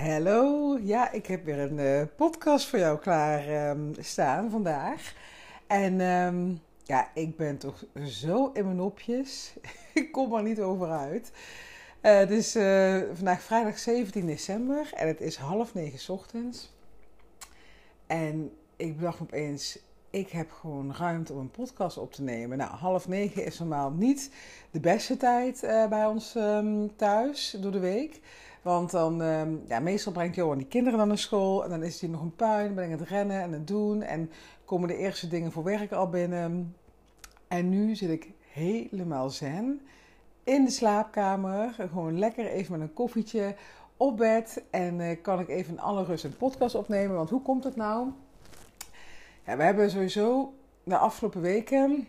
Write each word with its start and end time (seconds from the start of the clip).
Hallo, 0.00 0.78
ja, 0.82 1.12
ik 1.12 1.26
heb 1.26 1.44
weer 1.44 1.58
een 1.58 1.78
uh, 1.78 2.02
podcast 2.16 2.66
voor 2.66 2.78
jou 2.78 2.98
klaar 2.98 3.70
um, 3.70 3.92
staan 3.98 4.50
vandaag. 4.50 5.14
En 5.66 6.00
um, 6.00 6.60
ja, 6.84 7.10
ik 7.14 7.36
ben 7.36 7.58
toch 7.58 7.84
zo 8.04 8.50
in 8.52 8.64
mijn 8.64 8.76
nopjes. 8.76 9.54
ik 9.94 10.12
kom 10.12 10.34
er 10.34 10.42
niet 10.42 10.60
over 10.60 10.90
uit. 10.90 11.32
Uh, 12.02 12.16
het 12.16 12.30
is 12.30 12.56
uh, 12.56 13.02
vandaag 13.12 13.42
vrijdag 13.42 13.78
17 13.78 14.26
december 14.26 14.90
en 14.94 15.08
het 15.08 15.20
is 15.20 15.36
half 15.36 15.74
negen 15.74 16.14
ochtends. 16.14 16.72
En 18.06 18.52
ik 18.76 18.96
bedacht 18.96 19.20
opeens, 19.20 19.78
ik 20.10 20.30
heb 20.30 20.50
gewoon 20.50 20.94
ruimte 20.98 21.32
om 21.32 21.38
een 21.38 21.50
podcast 21.50 21.98
op 21.98 22.12
te 22.12 22.22
nemen. 22.22 22.58
Nou, 22.58 22.70
half 22.70 23.08
negen 23.08 23.44
is 23.44 23.58
normaal 23.58 23.90
niet 23.90 24.30
de 24.70 24.80
beste 24.80 25.16
tijd 25.16 25.60
bij 25.88 26.06
ons 26.06 26.34
um, 26.34 26.96
thuis 26.96 27.56
door 27.60 27.72
de 27.72 27.78
week. 27.78 28.20
Want 28.62 28.90
dan, 28.90 29.20
um, 29.20 29.62
ja, 29.68 29.80
meestal 29.80 30.12
brengt 30.12 30.34
Johan 30.34 30.58
die 30.58 30.66
kinderen 30.66 30.98
dan 30.98 31.08
naar 31.08 31.18
school. 31.18 31.64
En 31.64 31.70
dan 31.70 31.82
is 31.82 32.00
hij 32.00 32.10
nog 32.10 32.20
een 32.20 32.36
puin, 32.36 32.74
ben 32.74 32.84
ik 32.84 32.98
het 32.98 33.08
rennen 33.08 33.40
en 33.42 33.52
het 33.52 33.66
doen. 33.66 34.02
En 34.02 34.30
komen 34.64 34.88
de 34.88 34.96
eerste 34.96 35.28
dingen 35.28 35.52
voor 35.52 35.64
werk 35.64 35.92
al 35.92 36.08
binnen. 36.08 36.76
En 37.48 37.68
nu 37.68 37.94
zit 37.94 38.10
ik 38.10 38.32
helemaal 38.52 39.30
zen 39.30 39.80
in 40.44 40.64
de 40.64 40.70
slaapkamer. 40.70 41.74
Gewoon 41.74 42.18
lekker 42.18 42.46
even 42.46 42.72
met 42.72 42.80
een 42.80 42.94
koffietje 42.94 43.54
op 43.96 44.16
bed. 44.16 44.62
En 44.70 44.98
uh, 44.98 45.16
kan 45.22 45.40
ik 45.40 45.48
even 45.48 45.72
in 45.72 45.80
alle 45.80 46.04
rust 46.04 46.24
een 46.24 46.36
podcast 46.36 46.74
opnemen. 46.74 47.16
Want 47.16 47.30
hoe 47.30 47.42
komt 47.42 47.64
het 47.64 47.76
nou? 47.76 48.08
Ja, 49.46 49.56
we 49.56 49.62
hebben 49.62 49.90
sowieso 49.90 50.54
de 50.84 50.96
afgelopen 50.96 51.40
weken. 51.40 52.08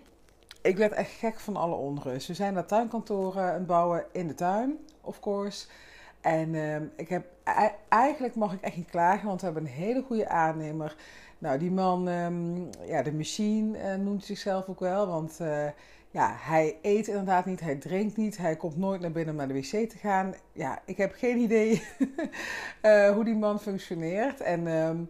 Ik 0.62 0.78
werd 0.78 0.92
echt 0.92 1.12
gek 1.12 1.40
van 1.40 1.56
alle 1.56 1.76
onrust. 1.76 2.28
We 2.28 2.34
zijn 2.34 2.54
naar 2.54 2.66
tuinkantoren 2.66 3.44
aan 3.44 3.54
het 3.54 3.66
bouwen 3.66 4.06
in 4.12 4.28
de 4.28 4.34
tuin, 4.34 4.78
of 5.02 5.20
course. 5.20 5.68
En 6.22 6.54
uh, 6.54 6.76
ik 6.96 7.10
heb, 7.10 7.26
eigenlijk 7.90 8.36
mag 8.36 8.54
ik 8.54 8.62
echt 8.62 8.76
niet 8.76 8.90
klagen, 8.90 9.28
want 9.28 9.40
we 9.40 9.46
hebben 9.46 9.64
een 9.64 9.72
hele 9.72 10.04
goede 10.04 10.28
aannemer. 10.28 10.96
Nou, 11.38 11.60
die 11.60 11.72
man, 11.72 12.08
um, 12.08 12.70
ja, 12.86 13.02
de 13.02 13.14
machine 13.14 13.78
uh, 13.78 14.04
noemt 14.04 14.26
zichzelf 14.26 14.68
ook 14.68 14.80
wel, 14.80 15.08
want 15.08 15.38
uh, 15.42 15.68
ja, 16.12 16.36
hij 16.38 16.78
eet 16.82 17.08
inderdaad 17.08 17.46
niet, 17.46 17.60
hij 17.60 17.76
drinkt 17.76 18.18
niet, 18.18 18.38
hij 18.38 18.56
komt 18.56 18.78
nooit 18.78 19.02
naar 19.02 19.12
binnen 19.12 19.32
om 19.32 19.40
naar 19.40 19.48
de 19.48 19.54
wc 19.54 19.90
te 19.90 19.98
gaan. 19.98 20.34
Ja, 20.52 20.82
ik 20.86 20.98
heb 20.98 21.14
geen 21.14 21.38
idee 21.38 21.84
uh, 22.82 23.10
hoe 23.16 23.24
die 23.24 23.36
man 23.36 23.60
functioneert. 23.60 24.42
En 24.42 24.68
um, 24.68 25.10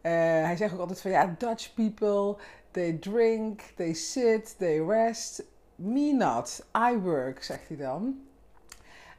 hij 0.00 0.56
zegt 0.56 0.74
ook 0.74 0.80
altijd 0.80 1.00
van, 1.00 1.10
ja, 1.10 1.34
Dutch 1.38 1.74
people, 1.74 2.36
they 2.70 2.92
drink, 2.92 3.60
they 3.76 3.92
sit, 3.92 4.54
they 4.58 4.84
rest. 4.84 5.44
Me 5.74 6.12
not, 6.12 6.66
I 6.90 6.98
work, 6.98 7.42
zegt 7.42 7.68
hij 7.68 7.76
dan. 7.76 8.20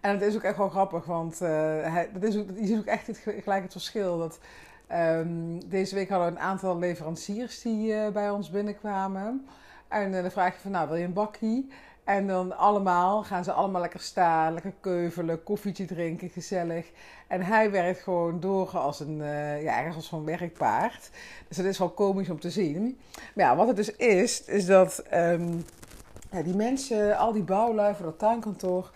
En 0.01 0.11
het 0.11 0.21
is 0.21 0.35
ook 0.35 0.43
echt 0.43 0.57
wel 0.57 0.69
grappig, 0.69 1.05
want 1.05 1.41
uh, 1.41 1.49
hij, 1.81 2.09
is 2.19 2.37
ook, 2.37 2.47
je 2.59 2.65
ziet 2.65 2.77
ook 2.77 2.85
echt 2.85 3.07
het, 3.07 3.17
gelijk 3.43 3.63
het 3.63 3.71
verschil. 3.71 4.17
Dat, 4.17 4.39
um, 4.93 5.69
deze 5.69 5.95
week 5.95 6.09
hadden 6.09 6.27
we 6.27 6.35
een 6.35 6.45
aantal 6.45 6.77
leveranciers 6.77 7.61
die 7.61 7.93
uh, 7.93 8.07
bij 8.07 8.29
ons 8.29 8.49
binnenkwamen. 8.49 9.47
En 9.87 10.13
uh, 10.13 10.21
dan 10.21 10.31
vraag 10.31 10.53
je 10.53 10.61
van, 10.61 10.71
nou, 10.71 10.87
wil 10.87 10.97
je 10.97 11.05
een 11.05 11.13
bakkie? 11.13 11.71
En 12.03 12.27
dan 12.27 12.57
allemaal 12.57 13.23
gaan 13.23 13.43
ze 13.43 13.51
allemaal 13.51 13.81
lekker 13.81 13.99
staan, 13.99 14.53
lekker 14.53 14.73
keuvelen, 14.79 15.43
koffietje 15.43 15.85
drinken, 15.85 16.29
gezellig. 16.29 16.91
En 17.27 17.41
hij 17.41 17.71
werkt 17.71 18.01
gewoon 18.01 18.39
door 18.39 18.77
als 18.77 18.99
een, 18.99 19.17
ja, 19.61 19.77
ergens 19.77 19.95
als 19.95 20.07
zo'n 20.07 20.25
werkpaard. 20.25 21.09
Dus 21.47 21.57
dat 21.57 21.65
is 21.65 21.77
wel 21.77 21.89
komisch 21.89 22.29
om 22.29 22.39
te 22.39 22.49
zien. 22.49 22.99
Maar 23.35 23.45
ja, 23.45 23.55
wat 23.55 23.67
het 23.67 23.75
dus 23.75 23.95
is, 23.95 24.43
is 24.43 24.65
dat 24.65 25.03
um, 25.13 25.65
ja, 26.31 26.41
die 26.41 26.55
mensen, 26.55 27.17
al 27.17 27.31
die 27.31 27.43
bouwlui 27.43 27.95
voor 27.95 28.05
dat 28.05 28.19
tuinkantoor 28.19 28.91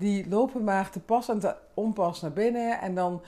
die 0.00 0.28
lopen 0.28 0.64
maar 0.64 0.90
te 0.90 1.00
pas 1.00 1.28
en 1.28 1.38
te 1.38 1.56
onpas 1.74 2.20
naar 2.20 2.32
binnen. 2.32 2.80
En 2.80 2.94
dan 2.94 3.22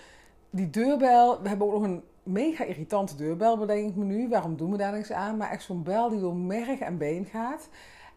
die 0.50 0.70
deurbel. 0.70 1.42
We 1.42 1.48
hebben 1.48 1.66
ook 1.66 1.72
nog 1.72 1.82
een 1.82 2.02
mega 2.22 2.64
irritante 2.64 3.16
deurbel, 3.16 3.58
bedenk 3.58 3.88
ik 3.88 3.96
me 3.96 4.04
nu. 4.04 4.28
Waarom 4.28 4.56
doen 4.56 4.70
we 4.70 4.76
daar 4.76 4.92
niks 4.92 5.12
aan? 5.12 5.36
Maar 5.36 5.50
echt 5.50 5.62
zo'n 5.62 5.82
bel 5.82 6.08
die 6.08 6.20
door 6.20 6.36
merg 6.36 6.78
en 6.78 6.98
been 6.98 7.24
gaat. 7.24 7.68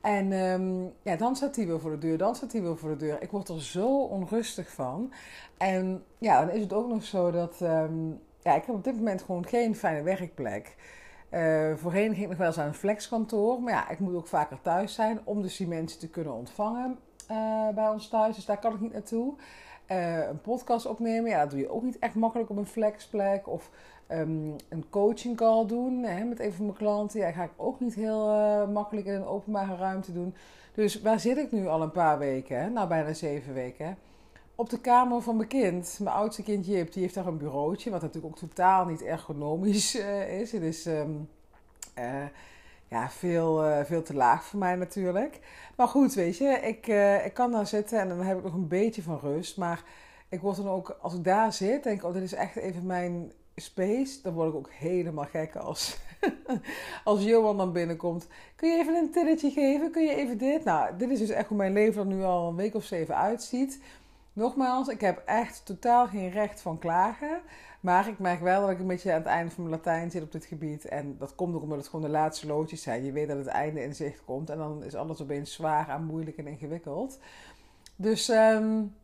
En 0.01 0.31
um, 0.31 0.93
ja, 1.01 1.15
dan 1.15 1.35
staat 1.35 1.55
hij 1.55 1.65
weer 1.65 1.79
voor 1.79 1.91
de 1.91 1.97
deur, 1.97 2.17
dan 2.17 2.35
staat 2.35 2.51
hij 2.51 2.61
weer 2.61 2.77
voor 2.77 2.89
de 2.89 2.95
deur. 2.95 3.21
Ik 3.21 3.31
word 3.31 3.49
er 3.49 3.61
zo 3.61 4.03
onrustig 4.03 4.71
van. 4.71 5.13
En 5.57 6.03
ja, 6.17 6.45
dan 6.45 6.55
is 6.55 6.61
het 6.61 6.73
ook 6.73 6.87
nog 6.87 7.03
zo 7.03 7.31
dat... 7.31 7.59
Um, 7.61 8.19
ja, 8.41 8.55
ik 8.55 8.65
heb 8.65 8.75
op 8.75 8.83
dit 8.83 8.95
moment 8.95 9.21
gewoon 9.21 9.45
geen 9.45 9.75
fijne 9.75 10.01
werkplek. 10.01 10.75
Uh, 11.31 11.75
voorheen 11.75 12.13
ging 12.13 12.23
ik 12.23 12.29
nog 12.29 12.37
wel 12.37 12.47
eens 12.47 12.59
aan 12.59 12.67
een 12.67 12.73
flexkantoor. 12.73 13.61
Maar 13.61 13.73
ja, 13.73 13.89
ik 13.89 13.99
moet 13.99 14.15
ook 14.15 14.27
vaker 14.27 14.61
thuis 14.61 14.93
zijn 14.93 15.19
om 15.23 15.41
dus 15.41 15.57
die 15.57 15.67
mensen 15.67 15.99
te 15.99 16.09
kunnen 16.09 16.33
ontvangen 16.33 16.97
uh, 17.31 17.69
bij 17.69 17.89
ons 17.89 18.07
thuis. 18.07 18.35
Dus 18.35 18.45
daar 18.45 18.59
kan 18.59 18.73
ik 18.73 18.79
niet 18.79 18.93
naartoe. 18.93 19.33
Uh, 19.91 20.27
een 20.27 20.41
podcast 20.41 20.85
opnemen, 20.85 21.29
ja, 21.29 21.41
dat 21.41 21.49
doe 21.49 21.59
je 21.59 21.69
ook 21.69 21.83
niet 21.83 21.99
echt 21.99 22.15
makkelijk 22.15 22.49
op 22.49 22.57
een 22.57 22.65
flexplek. 22.65 23.47
Of 23.47 23.69
um, 24.11 24.55
een 24.69 24.85
coaching 24.89 25.35
call 25.35 25.65
doen 25.65 26.03
hè, 26.03 26.23
met 26.23 26.39
een 26.39 26.53
van 26.53 26.65
mijn 26.65 26.77
klanten. 26.77 27.19
Ja, 27.19 27.31
ga 27.31 27.43
ik 27.43 27.51
ook 27.55 27.79
niet 27.79 27.95
heel 27.95 28.29
uh, 28.29 28.67
makkelijk 28.67 29.07
in 29.07 29.13
een 29.13 29.25
openbare 29.25 29.75
ruimte 29.75 30.13
doen. 30.13 30.35
Dus 30.73 31.01
waar 31.01 31.19
zit 31.19 31.37
ik 31.37 31.51
nu 31.51 31.67
al 31.67 31.81
een 31.81 31.91
paar 31.91 32.17
weken? 32.17 32.59
Hè? 32.59 32.69
Nou, 32.69 32.87
bijna 32.87 33.13
zeven 33.13 33.53
weken. 33.53 33.97
Op 34.55 34.69
de 34.69 34.79
kamer 34.79 35.21
van 35.21 35.35
mijn 35.35 35.47
kind. 35.47 35.99
Mijn 36.01 36.15
oudste 36.15 36.43
kind 36.43 36.65
Jip, 36.65 36.93
die 36.93 37.01
heeft 37.01 37.15
daar 37.15 37.27
een 37.27 37.37
bureautje. 37.37 37.91
Wat 37.91 38.01
natuurlijk 38.01 38.33
ook 38.33 38.49
totaal 38.49 38.85
niet 38.85 39.01
ergonomisch 39.01 39.95
is. 40.29 40.51
Het 40.51 40.61
is... 40.61 40.85
Um, 40.85 41.29
ja, 42.95 43.09
veel, 43.09 43.67
uh, 43.67 43.83
veel 43.83 44.01
te 44.03 44.13
laag 44.13 44.43
voor 44.43 44.59
mij 44.59 44.75
natuurlijk. 44.75 45.39
Maar 45.75 45.87
goed, 45.87 46.13
weet 46.13 46.37
je, 46.37 46.47
ik, 46.47 46.87
uh, 46.87 47.25
ik 47.25 47.33
kan 47.33 47.51
daar 47.51 47.67
zitten 47.67 47.99
en 47.99 48.07
dan 48.07 48.21
heb 48.21 48.37
ik 48.37 48.43
nog 48.43 48.53
een 48.53 48.67
beetje 48.67 49.01
van 49.01 49.19
rust. 49.19 49.57
Maar 49.57 49.83
ik 50.29 50.41
word 50.41 50.55
dan 50.55 50.69
ook, 50.69 50.97
als 51.01 51.13
ik 51.13 51.23
daar 51.23 51.53
zit, 51.53 51.83
denk 51.83 51.97
ik, 51.97 52.05
oh, 52.05 52.13
dit 52.13 52.23
is 52.23 52.33
echt 52.33 52.55
even 52.55 52.85
mijn 52.85 53.31
space. 53.55 54.21
Dan 54.21 54.33
word 54.33 54.49
ik 54.49 54.55
ook 54.55 54.71
helemaal 54.71 55.25
gek 55.25 55.55
als, 55.55 55.97
als 57.03 57.23
Johan 57.23 57.57
dan 57.57 57.71
binnenkomt. 57.71 58.27
Kun 58.55 58.69
je 58.69 58.77
even 58.77 58.95
een 58.95 59.11
tilletje 59.11 59.51
geven? 59.51 59.91
Kun 59.91 60.03
je 60.03 60.15
even 60.15 60.37
dit? 60.37 60.63
Nou, 60.63 60.97
dit 60.97 61.09
is 61.09 61.19
dus 61.19 61.29
echt 61.29 61.47
hoe 61.47 61.57
mijn 61.57 61.73
leven 61.73 62.01
er 62.01 62.15
nu 62.15 62.23
al 62.23 62.49
een 62.49 62.55
week 62.55 62.75
of 62.75 62.83
zeven 62.83 63.15
uitziet. 63.15 63.79
Nogmaals, 64.33 64.87
ik 64.87 65.01
heb 65.01 65.21
echt 65.25 65.65
totaal 65.65 66.07
geen 66.07 66.29
recht 66.29 66.61
van 66.61 66.79
klagen. 66.79 67.41
Maar 67.85 68.07
ik 68.07 68.19
merk 68.19 68.39
wel 68.39 68.61
dat 68.61 68.69
ik 68.69 68.79
een 68.79 68.87
beetje 68.87 69.11
aan 69.11 69.17
het 69.17 69.27
einde 69.27 69.51
van 69.51 69.63
mijn 69.63 69.75
Latijn 69.75 70.11
zit 70.11 70.23
op 70.23 70.31
dit 70.31 70.45
gebied. 70.45 70.85
En 70.85 71.17
dat 71.17 71.35
komt 71.35 71.55
ook 71.55 71.61
omdat 71.61 71.77
het 71.77 71.87
gewoon 71.87 72.05
de 72.05 72.11
laatste 72.11 72.47
loodjes 72.47 72.81
zijn. 72.81 73.05
Je 73.05 73.11
weet 73.11 73.27
dat 73.27 73.37
het 73.37 73.47
einde 73.47 73.83
in 73.83 73.95
zicht 73.95 74.23
komt. 74.23 74.49
En 74.49 74.57
dan 74.57 74.83
is 74.83 74.95
alles 74.95 75.21
opeens 75.21 75.53
zwaar 75.53 75.89
en 75.89 76.03
moeilijk 76.03 76.37
en 76.37 76.47
ingewikkeld. 76.47 77.19
Dus 77.95 78.29
um, 78.29 78.95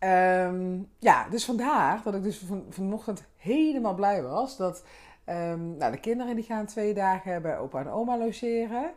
um, 0.00 0.88
ja, 0.98 1.28
dus 1.28 1.44
vandaar 1.44 2.00
dat 2.04 2.14
ik 2.14 2.22
dus 2.22 2.38
van, 2.38 2.64
vanochtend 2.70 3.24
helemaal 3.36 3.94
blij 3.94 4.22
was. 4.22 4.56
Dat 4.56 4.84
um, 5.26 5.76
nou, 5.76 5.92
de 5.92 6.00
kinderen 6.00 6.34
die 6.34 6.44
gaan 6.44 6.66
twee 6.66 6.94
dagen 6.94 7.42
bij 7.42 7.58
opa 7.58 7.80
en 7.80 7.88
oma 7.88 8.18
logeren. 8.18 8.90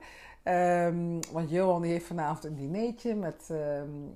Want 1.32 1.50
Johan 1.50 1.82
die 1.82 1.92
heeft 1.92 2.06
vanavond 2.06 2.44
een 2.44 2.56
dinertje 2.56 3.16
met 3.16 3.50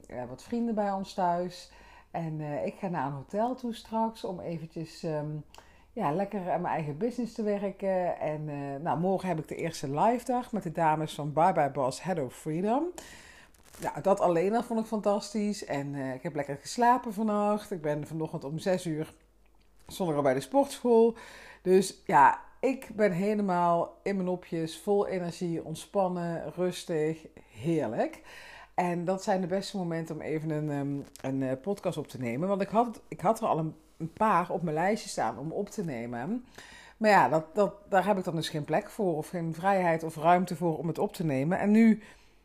ja, 0.07 0.27
wat 0.27 0.44
vrienden 0.44 0.75
bij 0.75 0.91
ons 0.91 1.13
thuis. 1.13 1.71
En 2.15 2.39
uh, 2.39 2.65
ik 2.65 2.75
ga 2.79 2.87
naar 2.87 3.05
een 3.05 3.11
hotel 3.11 3.55
toe 3.55 3.73
straks 3.73 4.23
om 4.23 4.39
eventjes 4.39 5.03
um, 5.03 5.43
ja, 5.93 6.11
lekker 6.11 6.51
aan 6.51 6.61
mijn 6.61 6.73
eigen 6.73 6.97
business 6.97 7.33
te 7.33 7.43
werken. 7.43 8.19
En 8.19 8.47
uh, 8.47 8.75
nou, 8.81 8.99
morgen 8.99 9.27
heb 9.27 9.39
ik 9.39 9.47
de 9.47 9.55
eerste 9.55 9.99
live 9.99 10.25
dag 10.25 10.51
met 10.51 10.63
de 10.63 10.71
dames 10.71 11.13
van 11.13 11.33
Bye 11.33 11.53
Bye 11.53 11.71
Boss 11.71 12.03
Head 12.03 12.19
of 12.19 12.33
Freedom. 12.35 12.83
Ja, 13.79 14.01
dat 14.01 14.19
alleen 14.19 14.55
al 14.55 14.63
vond 14.63 14.79
ik 14.79 14.85
fantastisch. 14.85 15.65
En 15.65 15.95
ik 15.95 16.23
heb 16.23 16.35
lekker 16.35 16.57
geslapen 16.57 17.13
vannacht. 17.13 17.71
Ik 17.71 17.81
ben 17.81 18.07
vanochtend 18.07 18.43
om 18.43 18.59
6 18.59 18.85
uur 18.85 19.13
zonder 19.87 20.15
al 20.15 20.21
bij 20.21 20.33
de 20.33 20.39
sportschool. 20.39 21.15
Dus 21.61 22.01
ja, 22.05 22.39
ik 22.59 22.89
ben 22.95 23.11
helemaal 23.11 23.99
in 24.03 24.15
mijn 24.15 24.27
nopjes, 24.27 24.79
vol 24.79 25.07
energie, 25.07 25.63
ontspannen, 25.63 26.53
rustig, 26.55 27.27
heerlijk. 27.49 28.21
En 28.75 29.06
dat 29.06 29.24
zijn 29.24 29.41
de 29.41 29.47
beste 29.47 29.78
momenten 29.78 30.16
om 30.16 30.22
even 30.22 30.50
een, 30.50 30.69
um, 30.69 31.06
een 31.22 31.41
uh, 31.41 31.52
podcast 31.62 31.97
op 31.97 32.08
te 32.08 32.19
nemen. 32.19 32.47
Want 32.47 32.62
ik 32.62 32.69
had, 32.69 33.02
ik 33.08 33.19
had 33.19 33.40
er 33.40 33.47
al 33.47 33.58
een, 33.58 33.74
paar 34.13 34.50
op 34.50 34.62
mijn 34.62 34.75
lijstje 34.75 35.10
staan 35.10 35.38
om 35.38 35.51
op 35.51 35.69
te 35.69 35.83
nemen. 35.83 36.45
Maar 36.98 37.10
ja, 37.10 37.30
dat, 37.30 37.56
dat, 37.56 37.74
daar 37.89 38.06
heb 38.06 38.18
ik 38.18 38.24
dan 38.24 38.36
dus 38.36 38.50
geen 38.50 38.63
plek 38.63 38.89
voor, 38.89 39.18
of 39.18 39.30
geen 39.30 39.54
vrijheid 39.54 40.04
of 40.04 40.16
ruimte 40.16 40.56
voor 40.56 40.77
om 40.77 40.88
het 40.88 40.98
op 41.00 41.13
te 41.13 41.25
nemen. 41.25 41.60
En 41.60 41.72
nu, 41.72 42.01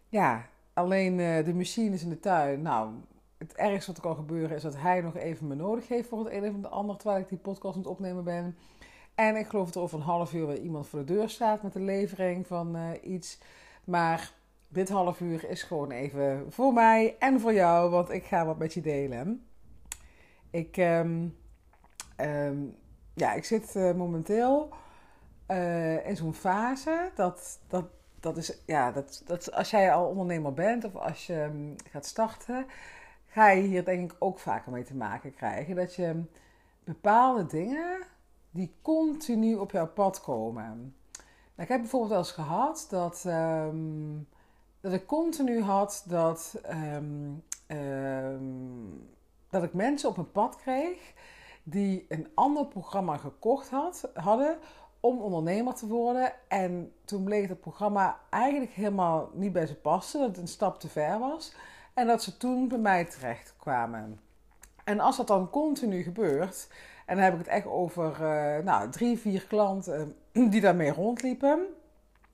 ja, 0.08 0.46
alleen 0.72 1.18
uh, 1.18 1.44
de 1.44 1.54
machines 1.54 2.02
in 2.02 2.08
de 2.08 2.20
tuin. 2.20 2.62
Nou, 2.62 2.90
het 3.38 3.54
ergste 3.54 3.86
wat 3.86 3.96
er 3.96 4.06
kan 4.06 4.16
gebeuren 4.16 4.56
is 4.56 4.62
dat 4.62 4.76
hij 4.76 5.00
nog 5.00 5.16
even 5.16 5.46
me 5.46 5.54
nodig 5.54 5.88
heeft 5.88 6.08
voor 6.08 6.18
het 6.24 6.32
een 6.32 6.48
of 6.48 6.54
het 6.56 6.70
ander 6.70 6.96
terwijl 6.96 7.20
ik 7.20 7.28
die 7.28 7.38
podcast 7.38 7.74
aan 7.74 7.82
het 7.82 7.90
opnemen 7.90 8.24
ben. 8.24 8.56
En 9.14 9.36
ik 9.36 9.46
geloof 9.46 9.66
dat 9.66 9.74
er 9.74 9.80
over 9.80 9.98
een 9.98 10.04
half 10.04 10.32
uur 10.32 10.46
weer 10.46 10.60
iemand 10.60 10.88
voor 10.88 10.98
de 10.98 11.14
deur 11.14 11.28
staat 11.28 11.62
met 11.62 11.72
de 11.72 11.80
levering 11.80 12.46
van 12.46 12.76
uh, 12.76 12.88
iets. 13.02 13.38
Maar 13.84 14.32
dit 14.72 14.88
half 14.88 15.20
uur 15.20 15.48
is 15.48 15.62
gewoon 15.62 15.90
even 15.90 16.52
voor 16.52 16.72
mij 16.72 17.16
en 17.18 17.40
voor 17.40 17.52
jou, 17.52 17.90
want 17.90 18.10
ik 18.10 18.24
ga 18.24 18.46
wat 18.46 18.58
met 18.58 18.74
je 18.74 18.80
delen. 18.80 19.46
Ik, 20.50 20.76
um, 20.76 21.36
um, 22.20 22.76
ja, 23.14 23.32
ik 23.32 23.44
zit 23.44 23.74
uh, 23.74 23.92
momenteel 23.94 24.72
uh, 25.48 26.06
in 26.06 26.16
zo'n 26.16 26.34
fase 26.34 27.10
dat, 27.14 27.60
dat, 27.68 27.84
dat 28.20 28.36
is, 28.36 28.62
ja, 28.66 28.92
dat, 28.92 29.22
dat 29.26 29.52
als 29.52 29.70
jij 29.70 29.92
al 29.92 30.06
ondernemer 30.06 30.54
bent 30.54 30.84
of 30.84 30.96
als 30.96 31.26
je 31.26 31.42
um, 31.42 31.74
gaat 31.90 32.06
starten, 32.06 32.66
ga 33.26 33.48
je 33.48 33.62
hier 33.62 33.84
denk 33.84 34.12
ik 34.12 34.16
ook 34.18 34.38
vaker 34.38 34.72
mee 34.72 34.84
te 34.84 34.96
maken 34.96 35.34
krijgen. 35.34 35.74
Dat 35.76 35.94
je 35.94 36.22
bepaalde 36.84 37.46
dingen 37.46 38.02
die 38.50 38.74
continu 38.82 39.54
op 39.54 39.70
jouw 39.70 39.88
pad 39.88 40.20
komen. 40.20 40.94
Nou, 41.54 41.68
ik 41.68 41.68
heb 41.68 41.80
bijvoorbeeld 41.80 42.10
wel 42.10 42.18
eens 42.18 42.32
gehad 42.32 42.86
dat, 42.90 43.24
ehm, 43.26 44.18
dat 44.80 44.92
ik 44.92 45.06
continu 45.06 45.62
had 45.62 46.04
dat, 46.06 46.60
ehm, 46.62 47.30
ehm, 47.66 48.42
dat 49.50 49.62
ik 49.62 49.72
mensen 49.72 50.08
op 50.08 50.16
mijn 50.16 50.32
pad 50.32 50.56
kreeg 50.56 51.12
die 51.62 52.06
een 52.08 52.28
ander 52.34 52.66
programma 52.66 53.16
gekocht 53.16 53.70
had, 53.70 54.10
hadden 54.14 54.58
om 55.00 55.20
ondernemer 55.20 55.74
te 55.74 55.86
worden. 55.86 56.32
En 56.48 56.92
toen 57.04 57.24
bleek 57.24 57.48
het 57.48 57.60
programma 57.60 58.20
eigenlijk 58.30 58.72
helemaal 58.72 59.30
niet 59.34 59.52
bij 59.52 59.66
ze 59.66 59.74
passen, 59.74 60.20
dat 60.20 60.28
het 60.28 60.38
een 60.38 60.48
stap 60.48 60.80
te 60.80 60.88
ver 60.88 61.18
was. 61.18 61.54
En 61.94 62.06
dat 62.06 62.22
ze 62.22 62.36
toen 62.36 62.68
bij 62.68 62.78
mij 62.78 63.04
terecht 63.04 63.54
kwamen. 63.56 64.20
En 64.84 65.00
als 65.00 65.16
dat 65.16 65.26
dan 65.26 65.50
continu 65.50 66.02
gebeurt, 66.02 66.68
en 67.06 67.14
dan 67.14 67.24
heb 67.24 67.32
ik 67.32 67.38
het 67.38 67.48
echt 67.48 67.66
over 67.66 68.12
uh, 68.12 68.64
nou, 68.64 68.90
drie, 68.90 69.18
vier 69.18 69.46
klanten 69.46 70.16
die 70.50 70.60
daarmee 70.60 70.92
rondliepen, 70.92 71.66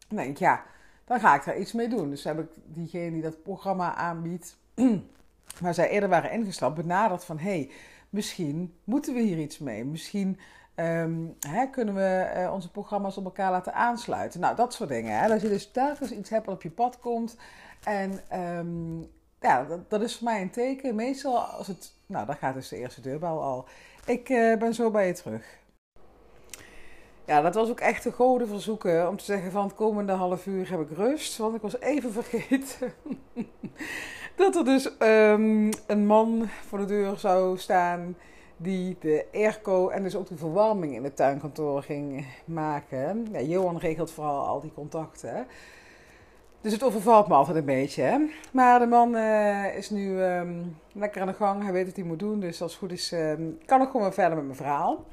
dan 0.09 0.17
denk 0.17 0.31
ik 0.31 0.39
ja, 0.39 0.65
dan 1.07 1.21
ga 1.21 1.35
ik 1.35 1.45
daar 1.45 1.59
iets 1.59 1.73
mee 1.73 1.89
doen. 1.89 2.11
Dus 2.11 2.25
heb 2.25 2.39
ik 2.39 2.49
diegene 2.65 3.11
die 3.11 3.23
dat 3.23 3.43
programma 3.43 3.95
aanbiedt, 3.95 4.57
waar 5.61 5.75
zij 5.75 5.89
eerder 5.89 6.09
waren 6.09 6.33
ingestapt, 6.33 6.75
benaderd 6.75 7.25
van 7.25 7.39
hey, 7.39 7.71
misschien 8.11 8.75
moeten 8.85 9.15
we 9.15 9.21
hier 9.21 9.39
iets 9.39 9.59
mee. 9.59 9.85
Misschien 9.85 10.39
um, 10.77 11.37
hè, 11.49 11.67
kunnen 11.67 11.95
we 11.95 12.33
uh, 12.37 12.53
onze 12.53 12.71
programma's 12.71 13.17
op 13.17 13.25
elkaar 13.25 13.51
laten 13.51 13.75
aansluiten. 13.75 14.41
Nou, 14.41 14.57
dat 14.57 14.75
soort 14.75 14.89
dingen. 14.89 15.19
Hè. 15.19 15.29
Dat 15.29 15.41
je 15.41 15.49
dus 15.49 15.71
telkens 15.71 16.11
iets 16.11 16.31
hebt 16.31 16.47
wat 16.47 16.55
op 16.55 16.63
je 16.63 16.71
pad 16.71 16.99
komt. 16.99 17.37
En 17.85 18.39
um, 18.41 19.11
ja, 19.41 19.65
dat, 19.65 19.91
dat, 19.91 20.03
is 20.03 20.17
voor 20.17 20.25
mij 20.25 20.43
een 20.43 20.51
teken. 20.51 20.95
Meestal 20.95 21.39
als 21.39 21.67
het... 21.67 21.93
Nou, 22.07 22.27
dan 22.27 22.37
gaat 22.37 22.55
dus 22.55 22.69
de 22.69 22.77
eerste 22.77 23.01
deurbel 23.01 23.43
al. 23.43 23.69
Ik 24.07 24.29
uh, 24.29 24.57
ben 24.57 24.75
zo 24.75 24.91
bij 24.91 25.07
je 25.07 25.13
terug. 25.13 25.59
Ja, 27.27 27.41
dat 27.41 27.55
was 27.55 27.71
ook 27.71 27.81
echt 27.81 28.03
de 28.03 28.13
goden 28.13 28.49
verzoeken 28.49 29.09
om 29.09 29.17
te 29.17 29.25
zeggen 29.25 29.51
van 29.51 29.65
het 29.65 29.75
komende 29.75 30.13
half 30.13 30.47
uur 30.47 30.71
heb 30.71 30.81
ik 30.81 30.97
rust. 30.97 31.37
Want 31.37 31.55
ik 31.55 31.61
was 31.61 31.81
even 31.81 32.13
vergeten 32.13 32.93
dat 34.37 34.57
er 34.57 34.65
dus 34.65 34.91
um, 34.99 35.71
een 35.87 36.07
man 36.07 36.49
voor 36.67 36.79
de 36.79 36.85
deur 36.85 37.19
zou 37.19 37.59
staan 37.59 38.17
die 38.57 38.97
de 39.01 39.27
airco 39.33 39.89
en 39.89 40.03
dus 40.03 40.17
ook 40.17 40.27
de 40.27 40.37
verwarming 40.37 40.95
in 40.95 41.05
het 41.05 41.17
tuinkantoor 41.17 41.83
ging 41.83 42.27
maken. 42.45 43.27
Ja, 43.33 43.41
Johan 43.41 43.79
regelt 43.79 44.11
vooral 44.11 44.47
al 44.47 44.61
die 44.61 44.73
contacten. 44.75 45.47
Dus 46.61 46.73
het 46.73 46.83
overvalt 46.83 47.29
me 47.29 47.35
altijd 47.35 47.57
een 47.57 47.65
beetje. 47.65 48.03
Hè? 48.03 48.19
Maar 48.53 48.79
de 48.79 48.87
man 48.87 49.15
uh, 49.15 49.77
is 49.77 49.91
nu 49.91 50.23
um, 50.23 50.77
lekker 50.93 51.21
aan 51.21 51.27
de 51.27 51.33
gang. 51.33 51.63
Hij 51.63 51.73
weet 51.73 51.87
wat 51.87 51.97
hij 51.97 52.05
moet 52.05 52.19
doen. 52.19 52.41
Dus 52.41 52.63
als 52.63 52.71
het 52.71 52.81
goed 52.81 52.93
is, 52.93 53.13
um, 53.13 53.59
kan 53.65 53.83
ik 53.83 53.89
gewoon 53.89 54.13
verder 54.13 54.37
met 54.37 54.45
mijn 54.45 54.57
verhaal. 54.57 55.05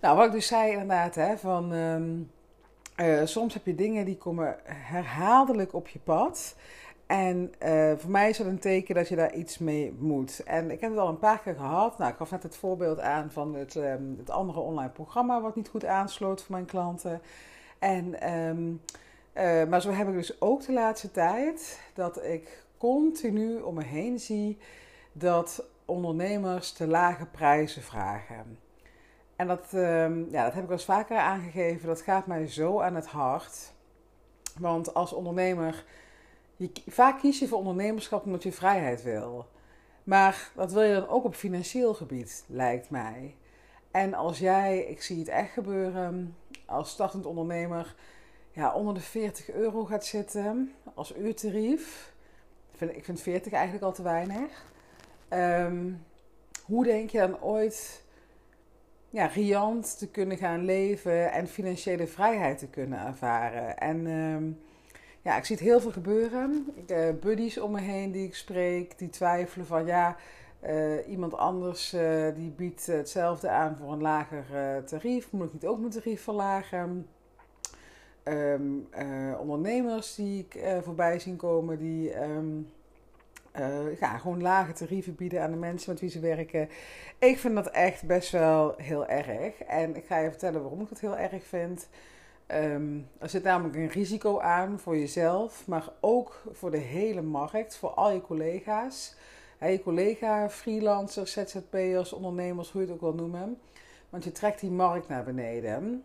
Nou, 0.00 0.16
wat 0.16 0.26
ik 0.26 0.32
dus 0.32 0.46
zei 0.46 0.70
inderdaad, 0.70 1.14
hè, 1.14 1.38
van 1.38 1.72
um, 1.72 2.30
uh, 2.96 3.20
soms 3.24 3.54
heb 3.54 3.66
je 3.66 3.74
dingen 3.74 4.04
die 4.04 4.16
komen 4.16 4.56
herhaaldelijk 4.64 5.74
op 5.74 5.88
je 5.88 5.98
pad. 5.98 6.56
En 7.06 7.52
uh, 7.62 7.92
voor 7.96 8.10
mij 8.10 8.28
is 8.28 8.36
dat 8.36 8.46
een 8.46 8.58
teken 8.58 8.94
dat 8.94 9.08
je 9.08 9.16
daar 9.16 9.34
iets 9.34 9.58
mee 9.58 9.96
moet. 9.98 10.42
En 10.42 10.70
ik 10.70 10.80
heb 10.80 10.90
het 10.90 10.98
al 10.98 11.08
een 11.08 11.18
paar 11.18 11.40
keer 11.40 11.54
gehad. 11.54 11.98
Nou, 11.98 12.10
ik 12.10 12.16
gaf 12.16 12.30
net 12.30 12.42
het 12.42 12.56
voorbeeld 12.56 13.00
aan 13.00 13.30
van 13.30 13.54
het, 13.54 13.74
um, 13.74 14.14
het 14.18 14.30
andere 14.30 14.60
online 14.60 14.90
programma 14.90 15.40
wat 15.40 15.56
niet 15.56 15.68
goed 15.68 15.84
aansloot 15.84 16.42
voor 16.42 16.54
mijn 16.54 16.66
klanten. 16.66 17.20
En, 17.78 18.30
um, 18.34 18.80
uh, 19.34 19.64
maar 19.64 19.80
zo 19.80 19.90
heb 19.90 20.08
ik 20.08 20.14
dus 20.14 20.40
ook 20.40 20.66
de 20.66 20.72
laatste 20.72 21.10
tijd 21.10 21.80
dat 21.94 22.24
ik 22.24 22.64
continu 22.78 23.60
om 23.60 23.74
me 23.74 23.84
heen 23.84 24.18
zie 24.18 24.58
dat 25.12 25.64
ondernemers 25.84 26.72
te 26.72 26.86
lage 26.86 27.26
prijzen 27.26 27.82
vragen. 27.82 28.58
En 29.36 29.46
dat, 29.46 29.72
um, 29.74 30.28
ja, 30.30 30.44
dat 30.44 30.52
heb 30.52 30.62
ik 30.62 30.68
wel 30.68 30.76
eens 30.76 30.84
vaker 30.84 31.16
aangegeven. 31.16 31.86
Dat 31.86 32.00
gaat 32.00 32.26
mij 32.26 32.48
zo 32.48 32.80
aan 32.80 32.94
het 32.94 33.06
hart. 33.06 33.72
Want 34.58 34.94
als 34.94 35.12
ondernemer 35.12 35.84
je, 36.56 36.70
vaak 36.86 37.18
kies 37.18 37.38
je 37.38 37.48
voor 37.48 37.58
ondernemerschap 37.58 38.24
omdat 38.24 38.42
je 38.42 38.52
vrijheid 38.52 39.02
wil. 39.02 39.46
Maar 40.04 40.50
dat 40.54 40.72
wil 40.72 40.82
je 40.82 40.94
dan 40.94 41.08
ook 41.08 41.24
op 41.24 41.34
financieel 41.34 41.94
gebied, 41.94 42.44
lijkt 42.46 42.90
mij. 42.90 43.34
En 43.90 44.14
als 44.14 44.38
jij, 44.38 44.78
ik 44.78 45.02
zie 45.02 45.18
het 45.18 45.28
echt 45.28 45.52
gebeuren, 45.52 46.36
als 46.64 46.90
startend 46.90 47.26
ondernemer 47.26 47.94
ja, 48.50 48.72
onder 48.72 48.94
de 48.94 49.00
40 49.00 49.50
euro 49.50 49.84
gaat 49.84 50.04
zitten 50.04 50.72
als 50.94 51.16
uurtarief. 51.16 52.14
Ik 52.78 53.04
vind 53.04 53.20
40 53.20 53.52
eigenlijk 53.52 53.84
al 53.84 53.92
te 53.92 54.02
weinig. 54.02 54.64
Um, 55.30 56.04
hoe 56.64 56.84
denk 56.84 57.10
je 57.10 57.18
dan 57.18 57.40
ooit 57.40 58.04
ja, 59.10 59.26
riant 59.26 59.98
te 59.98 60.08
kunnen 60.08 60.36
gaan 60.36 60.64
leven 60.64 61.32
en 61.32 61.46
financiële 61.46 62.06
vrijheid 62.06 62.58
te 62.58 62.68
kunnen 62.68 63.06
ervaren? 63.06 63.78
En 63.78 64.06
um, 64.06 64.58
ja, 65.22 65.36
ik 65.36 65.44
zie 65.44 65.56
het 65.56 65.64
heel 65.64 65.80
veel 65.80 65.90
gebeuren. 65.90 66.66
Uh, 66.90 67.08
buddies 67.20 67.58
om 67.58 67.70
me 67.70 67.80
heen 67.80 68.12
die 68.12 68.26
ik 68.26 68.34
spreek, 68.34 68.98
die 68.98 69.10
twijfelen 69.10 69.66
van 69.66 69.86
ja, 69.86 70.16
uh, 70.66 71.08
iemand 71.08 71.36
anders 71.36 71.94
uh, 71.94 72.34
die 72.34 72.50
biedt 72.50 72.86
hetzelfde 72.86 73.48
aan 73.48 73.76
voor 73.76 73.92
een 73.92 74.00
lager 74.00 74.44
tarief. 74.84 75.32
Moet 75.32 75.46
ik 75.46 75.52
niet 75.52 75.66
ook 75.66 75.78
mijn 75.78 75.92
tarief 75.92 76.22
verlagen? 76.22 77.06
Um, 78.24 78.88
ondernemers 79.38 80.14
die 80.14 80.46
ik 80.48 80.60
voorbij 80.82 81.18
zien 81.18 81.36
komen, 81.36 81.78
die 81.78 82.22
um, 82.22 82.70
ja, 84.00 84.18
gewoon 84.18 84.42
lage 84.42 84.72
tarieven 84.72 85.14
bieden 85.14 85.42
aan 85.42 85.50
de 85.50 85.56
mensen 85.56 85.90
met 85.90 86.00
wie 86.00 86.10
ze 86.10 86.20
werken. 86.20 86.68
Ik 87.18 87.38
vind 87.38 87.54
dat 87.54 87.70
echt 87.70 88.06
best 88.06 88.30
wel 88.30 88.74
heel 88.76 89.06
erg. 89.06 89.62
En 89.62 89.96
ik 89.96 90.04
ga 90.06 90.18
je 90.18 90.30
vertellen 90.30 90.60
waarom 90.60 90.80
ik 90.80 90.88
dat 90.88 91.00
heel 91.00 91.16
erg 91.16 91.44
vind. 91.44 91.88
Um, 92.54 93.08
er 93.18 93.28
zit 93.28 93.42
namelijk 93.42 93.76
een 93.76 93.88
risico 93.88 94.40
aan 94.40 94.78
voor 94.78 94.98
jezelf, 94.98 95.66
maar 95.66 95.88
ook 96.00 96.42
voor 96.52 96.70
de 96.70 96.76
hele 96.76 97.22
markt, 97.22 97.76
voor 97.76 97.90
al 97.90 98.10
je 98.10 98.20
collega's. 98.20 99.14
je 99.60 99.82
collega, 99.82 100.50
freelancers, 100.50 101.32
ZZP'ers, 101.32 102.12
ondernemers, 102.12 102.70
hoe 102.70 102.80
je 102.80 102.86
het 102.86 102.96
ook 102.96 103.02
wil 103.02 103.14
noemen. 103.14 103.58
Want 104.10 104.24
je 104.24 104.32
trekt 104.32 104.60
die 104.60 104.70
markt 104.70 105.08
naar 105.08 105.24
beneden. 105.24 106.04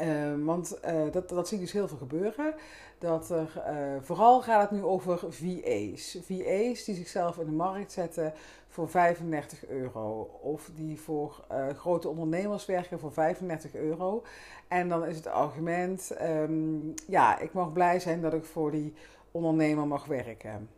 Um, 0.00 0.44
want 0.44 0.78
uh, 0.84 1.12
dat, 1.12 1.28
dat 1.28 1.48
zie 1.48 1.56
ik 1.56 1.62
dus 1.64 1.72
heel 1.72 1.88
veel 1.88 1.96
gebeuren. 1.96 2.54
Dat 2.98 3.30
er, 3.30 3.64
uh, 3.68 4.02
vooral 4.02 4.42
gaat 4.42 4.60
het 4.60 4.70
nu 4.70 4.84
over 4.84 5.18
VA's. 5.18 6.18
VA's 6.22 6.84
die 6.84 6.94
zichzelf 6.94 7.38
in 7.38 7.46
de 7.46 7.52
markt 7.52 7.92
zetten 7.92 8.32
voor 8.68 8.88
35 8.88 9.66
euro. 9.66 10.20
Of 10.42 10.70
die 10.74 11.00
voor 11.00 11.44
uh, 11.52 11.68
grote 11.68 12.08
ondernemers 12.08 12.66
werken 12.66 12.98
voor 12.98 13.12
35 13.12 13.74
euro. 13.74 14.22
En 14.68 14.88
dan 14.88 15.04
is 15.06 15.16
het 15.16 15.26
argument, 15.26 16.12
um, 16.22 16.94
ja, 17.06 17.38
ik 17.38 17.52
mag 17.52 17.72
blij 17.72 18.00
zijn 18.00 18.20
dat 18.20 18.32
ik 18.32 18.44
voor 18.44 18.70
die 18.70 18.94
ondernemer 19.30 19.86
mag 19.86 20.04
werken. 20.04 20.68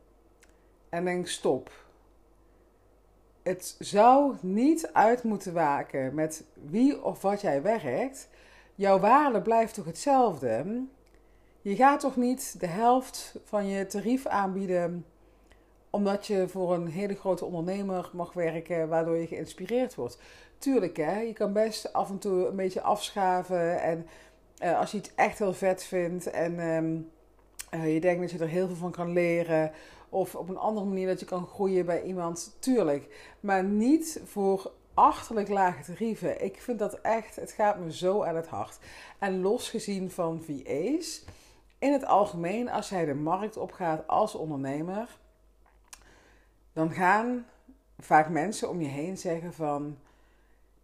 En 0.89 1.05
denk, 1.05 1.27
stop. 1.27 1.71
Het 3.43 3.77
zou 3.79 4.35
niet 4.41 4.91
uit 4.93 5.23
moeten 5.23 5.53
waken 5.53 6.15
met 6.15 6.45
wie 6.71 7.03
of 7.03 7.23
wat 7.23 7.41
jij 7.41 7.63
werkt. 7.63 8.29
Jouw 8.77 8.99
waarde 8.99 9.43
blijft 9.43 9.75
toch 9.75 9.85
hetzelfde? 9.85 10.85
Je 11.61 11.77
gaat 11.77 12.01
toch 12.01 12.17
niet 12.17 12.61
de 12.61 12.67
helft 12.67 13.39
van 13.45 13.67
je 13.67 13.87
tarief 13.87 14.27
aanbieden 14.27 15.05
omdat 15.91 16.27
je 16.27 16.49
voor 16.49 16.75
een 16.75 16.87
hele 16.87 17.15
grote 17.15 17.45
ondernemer 17.45 18.11
mag 18.13 18.33
werken, 18.33 18.89
waardoor 18.89 19.17
je 19.17 19.27
geïnspireerd 19.27 19.95
wordt. 19.95 20.19
Tuurlijk, 20.59 20.97
hè, 20.97 21.21
je 21.21 21.33
kan 21.33 21.53
best 21.53 21.93
af 21.93 22.11
en 22.11 22.19
toe 22.19 22.47
een 22.47 22.57
beetje 22.57 22.81
afschaven. 22.81 23.81
En 23.81 24.07
uh, 24.63 24.79
als 24.79 24.91
je 24.91 24.97
het 24.97 25.13
echt 25.15 25.39
heel 25.39 25.55
vet 25.55 25.85
vindt 25.85 26.31
en 26.31 26.59
um, 26.59 27.11
uh, 27.75 27.95
je 27.95 28.01
denkt 28.01 28.21
dat 28.21 28.31
je 28.31 28.39
er 28.39 28.49
heel 28.49 28.67
veel 28.67 28.77
van 28.77 28.91
kan 28.91 29.13
leren, 29.13 29.73
of 30.09 30.35
op 30.35 30.49
een 30.49 30.59
andere 30.59 30.87
manier 30.87 31.07
dat 31.07 31.21
je 31.21 31.27
kan 31.27 31.47
groeien 31.47 31.87
bij 31.87 32.03
iemand, 32.03 32.57
tuurlijk. 32.59 33.35
Maar 33.41 33.65
niet 33.65 34.21
voor 34.25 34.73
achterlijk 34.97 35.49
lage 35.49 35.83
tarieven. 35.83 36.45
Ik 36.45 36.61
vind 36.61 36.79
dat 36.79 37.01
echt, 37.01 37.37
het 37.37 37.53
gaat 37.53 37.79
me 37.79 37.93
zo 37.93 38.23
aan 38.23 38.37
het 38.37 38.49
hart. 38.49 38.79
En 39.19 39.41
losgezien 39.41 40.11
van 40.11 40.43
VA's, 40.43 41.25
in 41.79 41.93
het 41.93 42.05
algemeen, 42.05 42.69
als 42.69 42.89
jij 42.89 43.05
de 43.05 43.15
markt 43.15 43.57
opgaat 43.57 44.07
als 44.07 44.35
ondernemer 44.35 45.09
dan 46.77 46.91
gaan 46.91 47.47
vaak 47.99 48.29
mensen 48.29 48.69
om 48.69 48.81
je 48.81 48.89
heen 48.89 49.19
zeggen 49.19 49.53
van... 49.53 49.99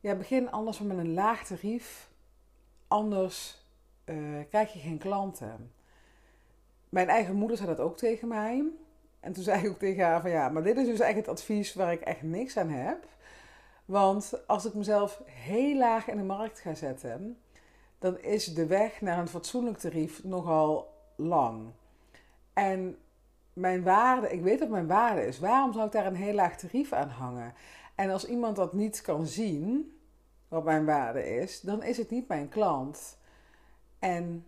Ja, 0.00 0.14
begin 0.14 0.50
anders 0.50 0.78
met 0.78 0.98
een 0.98 1.14
laag 1.14 1.44
tarief. 1.44 2.10
Anders 2.88 3.64
uh, 4.04 4.16
krijg 4.48 4.72
je 4.72 4.78
geen 4.78 4.98
klanten. 4.98 5.72
Mijn 6.88 7.08
eigen 7.08 7.34
moeder 7.34 7.56
zei 7.56 7.68
dat 7.68 7.80
ook 7.80 7.96
tegen 7.96 8.28
mij. 8.28 8.64
En 9.20 9.32
toen 9.32 9.42
zei 9.42 9.62
ik 9.62 9.70
ook 9.70 9.78
tegen 9.78 10.04
haar 10.04 10.20
van 10.20 10.30
ja, 10.30 10.48
maar 10.48 10.62
dit 10.62 10.76
is 10.76 10.86
dus 10.86 11.00
eigenlijk 11.00 11.28
het 11.28 11.38
advies 11.38 11.74
waar 11.74 11.92
ik 11.92 12.00
echt 12.00 12.22
niks 12.22 12.56
aan 12.56 12.68
heb. 12.68 13.04
Want 13.92 14.32
als 14.46 14.64
ik 14.64 14.74
mezelf 14.74 15.22
heel 15.26 15.76
laag 15.76 16.08
in 16.08 16.16
de 16.16 16.22
markt 16.22 16.60
ga 16.60 16.74
zetten, 16.74 17.38
dan 17.98 18.18
is 18.18 18.54
de 18.54 18.66
weg 18.66 19.00
naar 19.00 19.18
een 19.18 19.28
fatsoenlijk 19.28 19.78
tarief 19.78 20.24
nogal 20.24 20.94
lang. 21.16 21.70
En 22.52 22.98
mijn 23.52 23.82
waarde, 23.82 24.32
ik 24.32 24.42
weet 24.42 24.58
dat 24.58 24.68
mijn 24.68 24.86
waarde 24.86 25.26
is. 25.26 25.38
Waarom 25.38 25.72
zou 25.72 25.86
ik 25.86 25.92
daar 25.92 26.06
een 26.06 26.14
heel 26.14 26.34
laag 26.34 26.56
tarief 26.56 26.92
aan 26.92 27.08
hangen? 27.08 27.54
En 27.94 28.10
als 28.10 28.26
iemand 28.26 28.56
dat 28.56 28.72
niet 28.72 29.00
kan 29.00 29.26
zien, 29.26 29.96
wat 30.48 30.64
mijn 30.64 30.84
waarde 30.84 31.36
is, 31.36 31.60
dan 31.60 31.82
is 31.82 31.96
het 31.96 32.10
niet 32.10 32.28
mijn 32.28 32.48
klant. 32.48 33.18
En 33.98 34.46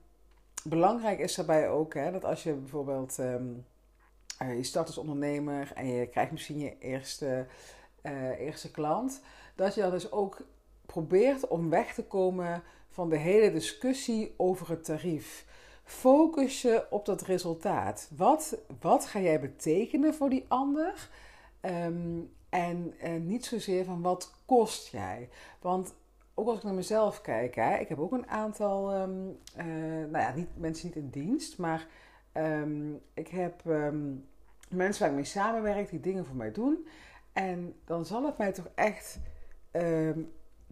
belangrijk 0.62 1.18
is 1.18 1.34
daarbij 1.34 1.68
ook 1.68 1.94
hè, 1.94 2.12
dat 2.12 2.24
als 2.24 2.42
je 2.42 2.52
bijvoorbeeld 2.52 3.18
ehm, 3.18 3.52
je 4.56 4.62
start 4.62 4.86
als 4.86 4.98
ondernemer 4.98 5.72
en 5.74 5.86
je 5.86 6.06
krijgt 6.06 6.32
misschien 6.32 6.58
je 6.58 6.78
eerste, 6.78 7.46
uh, 8.06 8.40
eerste 8.40 8.70
klant, 8.70 9.20
dat 9.54 9.74
je 9.74 9.80
dan 9.80 9.90
dus 9.90 10.12
ook 10.12 10.40
probeert 10.86 11.48
om 11.48 11.70
weg 11.70 11.94
te 11.94 12.04
komen 12.04 12.62
van 12.88 13.08
de 13.08 13.16
hele 13.16 13.52
discussie 13.52 14.34
over 14.36 14.68
het 14.68 14.84
tarief. 14.84 15.46
Focus 15.84 16.62
je 16.62 16.86
op 16.90 17.06
dat 17.06 17.22
resultaat. 17.22 18.10
Wat, 18.16 18.56
wat 18.80 19.06
ga 19.06 19.20
jij 19.20 19.40
betekenen 19.40 20.14
voor 20.14 20.30
die 20.30 20.44
ander? 20.48 21.10
Ehm, 21.60 22.20
en, 22.48 22.94
en 22.98 23.26
niet 23.26 23.44
zozeer 23.44 23.84
van 23.84 24.02
wat 24.02 24.34
kost 24.46 24.88
jij. 24.88 25.28
Want 25.60 25.94
ook 26.34 26.48
als 26.48 26.56
ik 26.56 26.62
naar 26.62 26.74
mezelf 26.74 27.20
kijk, 27.20 27.54
hè, 27.54 27.76
ik 27.76 27.88
heb 27.88 27.98
ook 27.98 28.12
een 28.12 28.28
aantal, 28.28 28.94
um, 28.94 29.38
uh, 29.58 29.64
nou 30.10 30.18
ja, 30.18 30.34
niet, 30.34 30.48
mensen 30.56 30.86
niet 30.86 30.96
in 30.96 31.10
dienst, 31.10 31.58
maar 31.58 31.86
um, 32.34 33.00
ik 33.14 33.28
heb 33.28 33.62
mensen 34.68 35.00
waar 35.00 35.10
ik 35.10 35.14
mee 35.14 35.24
samenwerk 35.24 35.90
die 35.90 36.00
dingen 36.00 36.26
voor 36.26 36.36
mij 36.36 36.52
doen. 36.52 36.86
En 37.34 37.74
dan 37.84 38.06
zal 38.06 38.24
het 38.24 38.38
mij 38.38 38.52
toch 38.52 38.68
echt 38.74 39.18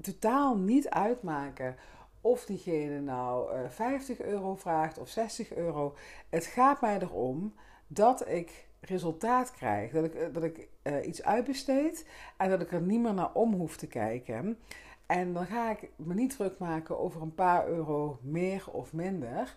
totaal 0.00 0.56
niet 0.56 0.88
uitmaken 0.88 1.76
of 2.20 2.44
diegene 2.44 3.00
nou 3.00 3.52
uh, 3.52 3.64
eh, 3.64 3.70
50 3.70 4.20
euro 4.20 4.56
vraagt 4.56 4.98
of 4.98 5.08
60 5.08 5.54
euro. 5.54 5.94
Het 6.28 6.46
gaat 6.46 6.80
mij 6.80 6.98
erom 6.98 7.54
dat 7.86 8.28
ik 8.28 8.66
resultaat 8.80 9.50
krijg. 9.52 9.92
Dat 9.92 10.04
ik, 10.04 10.14
eh, 10.14 10.26
dat 10.32 10.42
ik 10.42 10.68
uh, 10.82 11.06
iets 11.06 11.22
uitbesteed 11.22 12.06
en 12.36 12.50
dat 12.50 12.60
ik 12.60 12.72
er 12.72 12.80
niet 12.80 13.00
meer 13.00 13.14
naar 13.14 13.32
om 13.32 13.54
hoef 13.54 13.76
te 13.76 13.86
kijken. 13.86 14.58
En 15.06 15.32
dan 15.32 15.46
ga 15.46 15.70
ik 15.70 15.90
me 15.96 16.14
niet 16.14 16.36
druk 16.36 16.58
maken 16.58 16.98
over 16.98 17.22
een 17.22 17.34
paar 17.34 17.68
euro 17.68 18.18
meer 18.22 18.64
of 18.70 18.92
minder. 18.92 19.54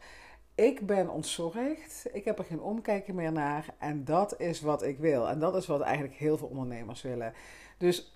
Ik 0.56 0.86
ben 0.86 1.10
ontzorgd. 1.10 2.06
Ik 2.12 2.26
heb 2.26 2.40
er 2.40 2.46
geen 2.46 2.62
omkijken 2.62 3.16
meer 3.16 3.32
naar. 3.32 3.66
En 3.78 4.06
dat 4.06 4.40
is 4.40 4.62
wat 4.62 4.84
ik 4.84 4.98
wil. 4.98 5.30
En 5.30 5.40
dat 5.40 5.56
is 5.56 5.66
wat 5.66 5.82
eigenlijk 5.82 6.16
heel 6.16 6.38
veel 6.38 6.48
ondernemers 6.48 7.02
willen. 7.02 7.34
Dus 7.78 8.16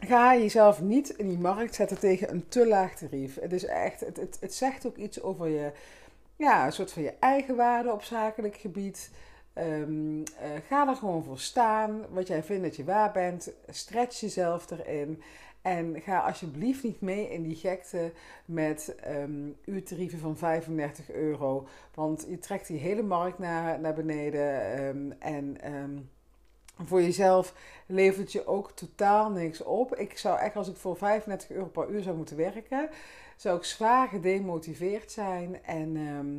Ga 0.00 0.36
jezelf 0.36 0.80
niet 0.80 1.08
in 1.08 1.28
die 1.28 1.38
markt 1.38 1.74
zetten 1.74 1.98
tegen 1.98 2.30
een 2.30 2.48
te 2.48 2.66
laag 2.66 2.94
tarief. 2.94 3.40
Het 3.40 3.52
is 3.52 3.64
echt, 3.64 4.00
het, 4.00 4.16
het, 4.16 4.36
het 4.40 4.54
zegt 4.54 4.86
ook 4.86 4.96
iets 4.96 5.22
over 5.22 5.48
je, 5.48 5.72
ja, 6.36 6.66
een 6.66 6.72
soort 6.72 6.92
van 6.92 7.02
je 7.02 7.14
eigen 7.20 7.56
waarde 7.56 7.92
op 7.92 8.02
zakelijk 8.02 8.56
gebied. 8.56 9.10
Um, 9.58 10.22
ga 10.68 10.88
er 10.88 10.96
gewoon 10.96 11.24
voor 11.24 11.38
staan. 11.38 12.04
Wat 12.10 12.26
jij 12.26 12.42
vindt 12.42 12.62
dat 12.62 12.76
je 12.76 12.84
waar 12.84 13.12
bent. 13.12 13.50
Stretch 13.68 14.20
jezelf 14.20 14.70
erin. 14.70 15.22
En 15.66 16.00
ga 16.00 16.18
alsjeblieft 16.18 16.82
niet 16.82 17.00
mee 17.00 17.30
in 17.30 17.42
die 17.42 17.56
gekte 17.56 18.12
met 18.44 18.96
um, 19.06 19.56
uurtarieven 19.64 20.18
van 20.18 20.36
35 20.36 21.10
euro. 21.10 21.66
Want 21.94 22.26
je 22.28 22.38
trekt 22.38 22.66
die 22.66 22.78
hele 22.78 23.02
markt 23.02 23.38
naar, 23.38 23.80
naar 23.80 23.94
beneden. 23.94 24.78
Um, 24.84 25.12
en 25.18 25.58
voor 26.84 27.02
jezelf 27.02 27.54
levert 27.86 28.32
je 28.32 28.46
ook 28.46 28.70
totaal 28.70 29.30
niks 29.30 29.62
op. 29.62 29.96
Ik 29.96 30.18
zou 30.18 30.38
echt, 30.38 30.56
als 30.56 30.68
ik 30.68 30.76
voor 30.76 30.96
35 30.96 31.50
euro 31.50 31.66
per 31.66 31.88
uur 31.88 32.02
zou 32.02 32.16
moeten 32.16 32.36
werken, 32.36 32.88
zou 33.36 33.56
ik 33.56 33.64
zwaar 33.64 34.08
gedemotiveerd 34.08 35.12
zijn. 35.12 35.64
En 35.64 35.96
ehm, 35.96 36.36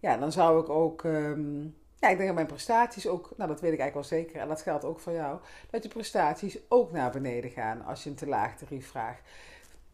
ja, 0.00 0.16
dan 0.16 0.32
zou 0.32 0.62
ik 0.62 0.68
ook. 0.68 1.04
Ehm, 1.04 1.66
ja, 2.02 2.08
ik 2.08 2.16
denk 2.16 2.26
dat 2.26 2.34
mijn 2.34 2.46
prestaties 2.46 3.06
ook, 3.06 3.32
nou 3.36 3.48
dat 3.50 3.60
weet 3.60 3.72
ik 3.72 3.78
eigenlijk 3.78 4.08
wel 4.08 4.18
zeker, 4.18 4.40
en 4.40 4.48
dat 4.48 4.62
geldt 4.62 4.84
ook 4.84 5.00
voor 5.00 5.12
jou, 5.12 5.38
dat 5.70 5.82
je 5.82 5.88
prestaties 5.88 6.58
ook 6.68 6.92
naar 6.92 7.10
beneden 7.10 7.50
gaan 7.50 7.84
als 7.84 8.04
je 8.04 8.10
een 8.10 8.16
te 8.16 8.26
laag 8.26 8.56
tarief 8.56 8.88
vraagt. 8.88 9.20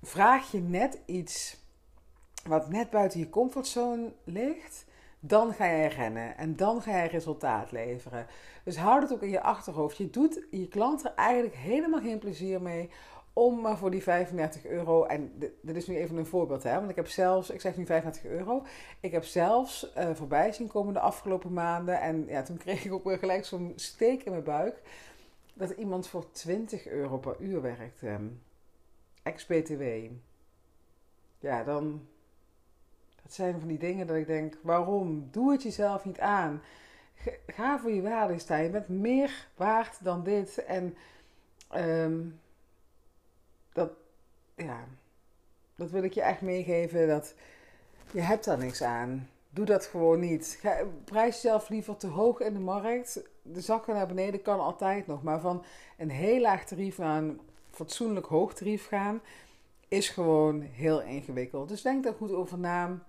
Vraag 0.03 0.51
je 0.51 0.61
net 0.61 0.99
iets 1.07 1.57
wat 2.47 2.71
net 2.71 2.91
buiten 2.91 3.19
je 3.19 3.29
comfortzone 3.29 4.13
ligt, 4.25 4.85
dan 5.21 5.55
ga 5.55 5.67
jij 5.67 5.89
rennen 5.89 6.37
en 6.37 6.57
dan 6.57 6.83
ga 6.83 6.91
jij 6.91 7.07
resultaat 7.07 7.73
leveren. 7.73 8.27
Dus 8.65 8.77
houd 8.77 9.03
het 9.03 9.13
ook 9.13 9.23
in 9.23 9.31
je 9.31 9.43
achterhoofd. 9.43 9.97
Je 9.97 10.11
doet 10.11 10.47
je 10.51 10.69
klanten 10.69 11.17
eigenlijk 11.17 11.57
helemaal 11.57 12.01
geen 12.01 12.19
plezier 12.19 12.63
mee 12.63 12.91
om 13.33 13.61
maar 13.61 13.79
voor 13.79 13.91
die 13.91 14.03
35 14.03 14.67
euro. 14.67 15.05
En 15.05 15.39
dit 15.61 15.77
is 15.77 15.87
nu 15.87 15.97
even 15.97 16.17
een 16.17 16.27
voorbeeld, 16.27 16.63
hè? 16.63 16.75
Want 16.75 16.91
ik 16.91 16.97
heb 16.97 17.09
zelfs, 17.09 17.51
ik 17.51 17.61
zeg 17.61 17.77
nu 17.77 17.87
35 17.87 18.25
euro. 18.31 18.65
Ik 19.01 19.13
heb 19.13 19.25
zelfs 19.25 19.93
uh, 19.99 20.11
voorbij 20.15 20.53
zien 20.53 20.69
komen 20.69 20.93
de 20.93 21.01
afgelopen 21.01 21.53
maanden. 21.53 22.01
En 22.01 22.27
ja, 22.27 22.43
toen 22.43 22.57
kreeg 22.57 22.85
ik 22.85 22.93
ook 22.93 23.05
weer 23.05 23.19
gelijk 23.19 23.45
zo'n 23.45 23.73
steek 23.77 24.23
in 24.23 24.31
mijn 24.31 24.45
buik. 24.45 24.83
Dat 25.55 25.71
iemand 25.71 26.09
voor 26.09 26.31
20 26.31 26.87
euro 26.87 27.19
per 27.19 27.37
uur 27.39 27.63
werkt. 27.63 28.03
Ex-BTW. 29.23 29.83
Ja, 31.39 31.65
dan. 31.65 32.07
Dat 33.23 33.35
zijn 33.35 33.59
van 33.59 33.69
die 33.69 33.79
dingen 33.79 34.07
dat 34.07 34.17
ik 34.17 34.27
denk: 34.27 34.59
waarom? 34.63 35.29
Doe 35.31 35.53
het 35.53 35.63
jezelf 35.63 36.05
niet 36.05 36.21
aan 36.21 36.63
ga 37.47 37.79
voor 37.79 37.91
je 37.91 38.03
waarde 38.03 38.39
staan. 38.39 38.63
Je 38.63 38.71
bent 38.71 38.89
meer 38.89 39.49
waard 39.57 40.05
dan 40.05 40.25
dit. 40.25 40.65
En 40.65 40.97
um, 41.77 42.41
dat, 43.73 43.91
ja, 44.57 44.85
dat 45.77 45.91
wil 45.91 46.03
ik 46.03 46.13
je 46.13 46.23
echt 46.23 46.41
meegeven. 46.41 47.09
Dat 47.09 47.35
je 48.11 48.21
hebt 48.21 48.45
daar 48.45 48.59
niks 48.59 48.83
aan. 48.83 49.29
Doe 49.51 49.65
dat 49.65 49.87
gewoon 49.87 50.21
niet. 50.21 50.59
Ga, 50.61 50.77
prijs 51.05 51.35
jezelf 51.35 51.69
liever 51.69 51.97
te 51.97 52.07
hoog 52.07 52.41
in 52.41 52.53
de 52.53 52.61
markt. 52.61 53.23
De 53.43 53.61
zakken 53.61 53.95
naar 53.95 54.07
beneden 54.07 54.43
kan 54.43 54.61
altijd 54.61 55.07
nog. 55.07 55.23
Maar 55.23 55.41
van 55.41 55.65
een 55.97 56.11
heel 56.11 56.41
laag 56.41 56.65
tarief 56.65 56.99
naar 56.99 57.23
een 57.23 57.41
fatsoenlijk 57.71 58.27
hoog 58.27 58.55
tarief 58.55 58.87
gaan... 58.87 59.21
is 59.89 60.09
gewoon 60.09 60.61
heel 60.61 61.03
ingewikkeld. 61.03 61.69
Dus 61.69 61.83
denk 61.83 62.05
daar 62.05 62.15
goed 62.15 62.33
over 62.33 62.59
na. 62.59 63.07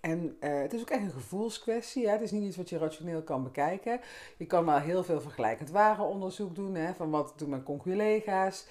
En 0.00 0.36
uh, 0.40 0.60
het 0.60 0.72
is 0.72 0.80
ook 0.80 0.90
echt 0.90 1.02
een 1.02 1.10
gevoelskwestie. 1.10 2.06
Hè? 2.06 2.12
Het 2.12 2.20
is 2.20 2.30
niet 2.30 2.44
iets 2.44 2.56
wat 2.56 2.68
je 2.68 2.78
rationeel 2.78 3.22
kan 3.22 3.42
bekijken. 3.42 4.00
Je 4.36 4.46
kan 4.46 4.64
wel 4.64 4.78
heel 4.78 5.04
veel 5.04 5.20
vergelijkend 5.20 5.70
warenonderzoek 5.70 6.54
doen. 6.54 6.74
Hè? 6.74 6.94
Van 6.94 7.10
wat 7.10 7.32
doen 7.36 7.48
mijn 7.48 7.62
conculega's. 7.62 8.66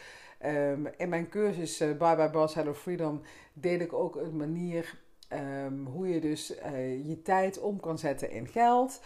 Um, 0.46 0.88
in 0.98 1.10
mijn 1.10 1.30
cursus 1.30 1.82
uh, 1.82 1.98
Bye 1.98 2.16
Bye 2.16 2.30
Boss 2.30 2.56
Hello 2.56 2.74
Freedom 2.74 3.22
deed 3.54 3.82
ik 3.82 3.94
ook 3.94 4.16
een 4.16 4.38
manier 4.38 5.00
um, 5.66 5.86
hoe 5.86 6.08
je 6.08 6.20
dus 6.22 6.58
uh, 6.58 7.08
je 7.08 7.22
tijd 7.22 7.60
om 7.60 7.80
kan 7.80 7.98
zetten 7.98 8.32
in 8.32 8.48
geld. 8.48 9.02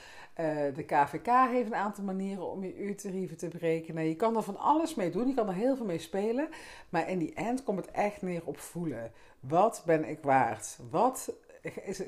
de 0.75 0.83
KVK 0.85 1.27
heeft 1.49 1.67
een 1.67 1.75
aantal 1.75 2.03
manieren 2.03 2.51
om 2.51 2.63
je 2.63 2.77
uurtarieven 2.77 3.37
te 3.37 3.47
berekenen. 3.47 4.07
Je 4.07 4.15
kan 4.15 4.35
er 4.35 4.41
van 4.41 4.57
alles 4.57 4.95
mee 4.95 5.09
doen. 5.09 5.27
Je 5.27 5.33
kan 5.33 5.47
er 5.47 5.53
heel 5.53 5.75
veel 5.75 5.85
mee 5.85 5.99
spelen. 5.99 6.49
Maar 6.89 7.09
in 7.09 7.19
die 7.19 7.33
end 7.33 7.63
komt 7.63 7.85
het 7.85 7.91
echt 7.91 8.21
neer 8.21 8.41
op 8.45 8.59
voelen. 8.59 9.11
Wat 9.39 9.83
ben 9.85 10.09
ik 10.09 10.19
waard? 10.21 10.79
Wat 10.89 11.33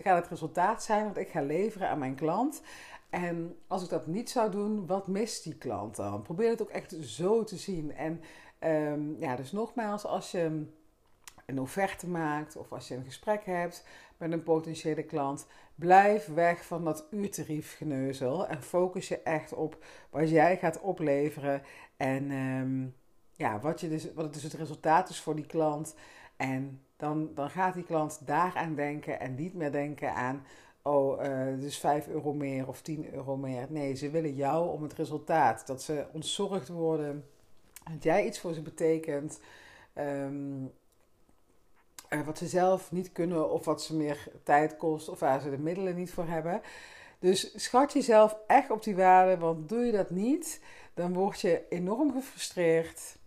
gaat 0.03 0.17
het 0.17 0.27
resultaat 0.27 0.83
zijn 0.83 1.07
wat 1.07 1.17
ik 1.17 1.29
ga 1.29 1.41
leveren 1.41 1.89
aan 1.89 1.99
mijn 1.99 2.15
klant. 2.15 2.61
En 3.09 3.55
als 3.67 3.83
ik 3.83 3.89
dat 3.89 4.07
niet 4.07 4.29
zou 4.29 4.51
doen, 4.51 4.85
wat 4.85 5.07
mist 5.07 5.43
die 5.43 5.57
klant 5.57 5.95
dan? 5.95 6.21
Probeer 6.21 6.49
het 6.49 6.61
ook 6.61 6.69
echt 6.69 6.95
zo 7.01 7.43
te 7.43 7.57
zien. 7.57 7.95
En 7.95 8.21
um, 8.59 9.15
ja, 9.19 9.35
dus 9.35 9.51
nogmaals, 9.51 10.05
als 10.05 10.31
je 10.31 10.65
een 11.45 11.59
offerte 11.59 12.07
maakt 12.07 12.55
of 12.55 12.71
als 12.71 12.87
je 12.87 12.95
een 12.95 13.03
gesprek 13.03 13.45
hebt 13.45 13.85
met 14.17 14.31
een 14.31 14.43
potentiële 14.43 15.03
klant, 15.03 15.47
blijf 15.75 16.33
weg 16.33 16.65
van 16.65 16.85
dat 16.85 17.07
uurtariefgeneuzel 17.11 18.47
en 18.47 18.63
focus 18.63 19.07
je 19.07 19.21
echt 19.21 19.53
op 19.53 19.85
wat 20.09 20.29
jij 20.29 20.57
gaat 20.57 20.81
opleveren 20.81 21.61
en 21.97 22.31
um, 22.31 22.95
ja, 23.39 23.59
wat, 23.59 23.81
je 23.81 23.89
dus, 23.89 24.13
wat 24.13 24.33
dus 24.33 24.43
het 24.43 24.53
resultaat 24.53 25.09
is 25.09 25.21
voor 25.21 25.35
die 25.35 25.45
klant. 25.45 25.95
En 26.37 26.81
dan, 26.97 27.31
dan 27.35 27.49
gaat 27.49 27.73
die 27.73 27.83
klant 27.83 28.21
daaraan 28.25 28.75
denken 28.75 29.19
en 29.19 29.35
niet 29.35 29.53
meer 29.53 29.71
denken 29.71 30.13
aan, 30.13 30.45
oh, 30.81 31.23
uh, 31.23 31.59
dus 31.59 31.77
5 31.77 32.07
euro 32.07 32.33
meer 32.33 32.67
of 32.67 32.81
10 32.81 33.13
euro 33.13 33.37
meer. 33.37 33.65
Nee, 33.69 33.95
ze 33.95 34.09
willen 34.09 34.35
jou 34.35 34.69
om 34.69 34.83
het 34.83 34.93
resultaat. 34.93 35.67
Dat 35.67 35.81
ze 35.81 36.05
ontzorgd 36.13 36.67
worden, 36.67 37.25
dat 37.93 38.03
jij 38.03 38.25
iets 38.25 38.39
voor 38.39 38.53
ze 38.53 38.61
betekent. 38.61 39.39
Um, 39.97 40.71
wat 42.25 42.37
ze 42.37 42.47
zelf 42.47 42.91
niet 42.91 43.11
kunnen 43.11 43.51
of 43.51 43.65
wat 43.65 43.81
ze 43.81 43.95
meer 43.95 44.27
tijd 44.43 44.77
kost 44.77 45.09
of 45.09 45.19
waar 45.19 45.41
ze 45.41 45.49
de 45.49 45.57
middelen 45.57 45.95
niet 45.95 46.11
voor 46.11 46.27
hebben. 46.27 46.61
Dus 47.19 47.63
schat 47.63 47.93
jezelf 47.93 48.37
echt 48.47 48.71
op 48.71 48.83
die 48.83 48.95
waarde, 48.95 49.37
want 49.37 49.69
doe 49.69 49.85
je 49.85 49.91
dat 49.91 50.09
niet, 50.09 50.61
dan 50.93 51.13
word 51.13 51.41
je 51.41 51.63
enorm 51.69 52.11
gefrustreerd. 52.11 53.17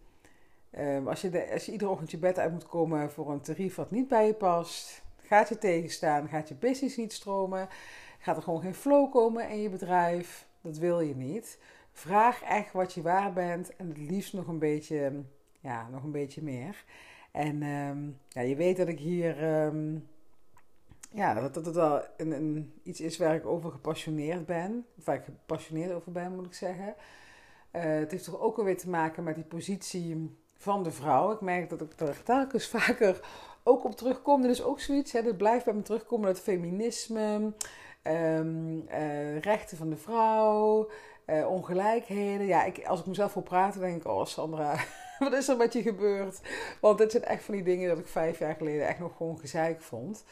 Um, 0.79 1.09
als, 1.09 1.21
je 1.21 1.51
als 1.53 1.67
je 1.67 1.73
iedere 1.73 1.91
ochtend 1.91 2.11
je 2.11 2.19
bed 2.19 2.39
uit 2.39 2.53
moet 2.53 2.67
komen 2.67 3.11
voor 3.11 3.31
een 3.31 3.41
tarief 3.41 3.75
wat 3.75 3.91
niet 3.91 4.09
bij 4.09 4.27
je 4.27 4.35
past, 4.35 5.03
gaat 5.23 5.49
je 5.49 5.59
tegenstaan, 5.59 6.29
gaat 6.29 6.49
je 6.49 6.55
business 6.55 6.97
niet 6.97 7.13
stromen, 7.13 7.69
gaat 8.19 8.37
er 8.37 8.43
gewoon 8.43 8.63
geen 8.63 8.75
flow 8.75 9.13
komen 9.13 9.49
in 9.49 9.61
je 9.61 9.69
bedrijf. 9.69 10.47
Dat 10.61 10.79
wil 10.79 11.01
je 11.01 11.17
niet. 11.17 11.59
Vraag 11.93 12.43
echt 12.43 12.73
wat 12.73 12.93
je 12.93 13.03
waar 13.03 13.33
bent 13.33 13.77
en 13.77 13.89
het 13.89 13.99
liefst 13.99 14.33
nog 14.33 14.47
een 14.47 14.59
beetje, 14.59 15.23
ja, 15.61 15.89
nog 15.89 16.03
een 16.03 16.13
beetje 16.13 16.43
meer. 16.43 16.85
En 17.31 17.63
um, 17.63 18.19
ja, 18.29 18.41
je 18.41 18.57
weet 18.57 18.77
dat 18.77 18.89
ik 18.89 18.99
hier, 18.99 19.65
um, 19.65 20.09
ja, 21.11 21.35
dat, 21.35 21.55
het 21.55 21.75
wel 21.75 22.03
een, 22.17 22.73
iets 22.83 23.01
is 23.01 23.19
waar 23.19 23.35
ik 23.35 23.47
over 23.47 23.71
gepassioneerd 23.71 24.47
ben. 24.47 24.87
Of 24.99 25.05
waar 25.05 25.17
ik 25.17 25.25
gepassioneerd 25.25 25.93
over 25.93 26.13
ben, 26.13 26.35
moet 26.35 26.47
ik 26.47 26.55
zeggen. 26.55 26.95
Uh, 27.73 27.83
het 27.83 28.11
heeft 28.11 28.25
toch 28.25 28.41
ook 28.41 28.59
alweer 28.59 28.79
te 28.79 28.91
maken 28.91 29.25
met 29.25 29.35
die 29.35 29.45
positie 29.45 30.37
van 30.57 30.83
de 30.83 30.91
vrouw. 30.91 31.33
Ik 31.33 31.41
merk 31.41 31.71
dat 31.71 31.81
ik 31.81 32.01
er 32.01 32.23
telkens 32.23 32.69
vaker 32.77 33.21
ook 33.63 33.85
op 33.85 33.97
terugkom. 33.97 34.45
Er 34.45 34.51
is 34.51 34.63
ook 34.63 34.81
zoiets, 34.81 35.13
hè, 35.13 35.23
dat 35.23 35.37
blijft 35.37 35.65
bij 35.65 35.75
me 35.75 35.83
terugkomen, 35.83 36.27
dat 36.27 36.41
feminisme, 36.41 37.53
ehm, 38.03 38.81
eh, 38.89 39.39
rechten 39.39 39.77
van 39.77 39.91
de 39.91 39.97
vrouw, 39.97 40.91
uh, 41.27 41.51
ongelijkheden. 41.51 42.47
Ja, 42.47 42.65
ik, 42.65 42.87
als 42.87 43.01
ik 43.01 43.07
mezelf 43.07 43.35
wil 43.35 43.43
praten, 43.43 43.81
denk 43.81 43.97
ik, 43.97 44.07
oh 44.07 44.25
Sandra, 44.25 44.77
wat 45.19 45.33
is 45.33 45.49
er 45.49 45.57
met 45.57 45.73
je 45.73 45.83
gebeurd? 45.83 46.41
Want 46.81 46.99
dit 46.99 47.11
zijn 47.11 47.25
echt 47.25 47.45
van 47.45 47.55
die 47.55 47.63
dingen 47.63 47.89
dat 47.89 47.99
ik 47.99 48.07
vijf 48.07 48.39
jaar 48.39 48.55
geleden 48.55 48.87
echt 48.87 48.99
nog 48.99 49.17
gewoon 49.17 49.39
gezeik 49.39 49.81
vond. 49.81 50.25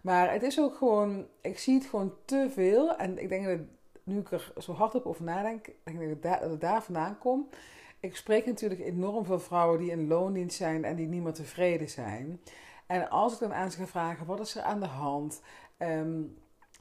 Maar 0.00 0.32
het 0.32 0.42
is 0.42 0.60
ook 0.60 0.76
gewoon, 0.76 1.26
ik 1.40 1.58
zie 1.58 1.74
het 1.74 1.86
gewoon 1.86 2.14
te 2.24 2.48
veel. 2.50 2.96
En 2.96 3.22
ik 3.22 3.28
denk 3.28 3.46
dat 3.46 3.58
nu 4.04 4.18
ik 4.18 4.30
er 4.30 4.52
zo 4.58 4.72
hard 4.72 4.94
op 4.94 5.06
over 5.06 5.24
nadenk, 5.24 5.68
denk 5.84 6.00
ik 6.00 6.22
dat 6.22 6.60
daar 6.60 6.82
vandaan 6.82 7.18
komt. 7.18 7.56
Ik 8.00 8.16
spreek 8.16 8.46
natuurlijk 8.46 8.80
enorm 8.80 9.24
veel 9.24 9.40
vrouwen 9.40 9.78
die 9.78 9.90
in 9.90 10.06
loondienst 10.06 10.56
zijn 10.56 10.84
en 10.84 10.96
die 10.96 11.06
niet 11.06 11.22
meer 11.22 11.32
tevreden 11.32 11.88
zijn. 11.88 12.40
En 12.86 13.08
als 13.08 13.32
ik 13.32 13.38
dan 13.38 13.54
aan 13.54 13.70
ze 13.70 13.78
ga 13.78 13.86
vragen, 13.86 14.26
wat 14.26 14.40
is 14.40 14.54
er 14.54 14.62
aan 14.62 14.80
de 14.80 14.86
hand? 14.86 15.40
Um, 15.78 16.38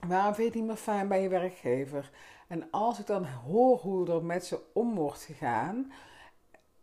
waarom 0.07 0.33
vind 0.33 0.37
je 0.37 0.43
het 0.43 0.55
niet 0.55 0.65
meer 0.65 0.75
fijn 0.75 1.07
bij 1.07 1.21
je 1.21 1.29
werkgever? 1.29 2.11
En 2.47 2.71
als 2.71 2.99
ik 2.99 3.05
dan 3.05 3.25
hoor 3.25 3.77
hoe 3.77 4.11
er 4.11 4.23
met 4.23 4.45
ze 4.45 4.59
om 4.73 4.95
wordt 4.95 5.23
gegaan, 5.23 5.91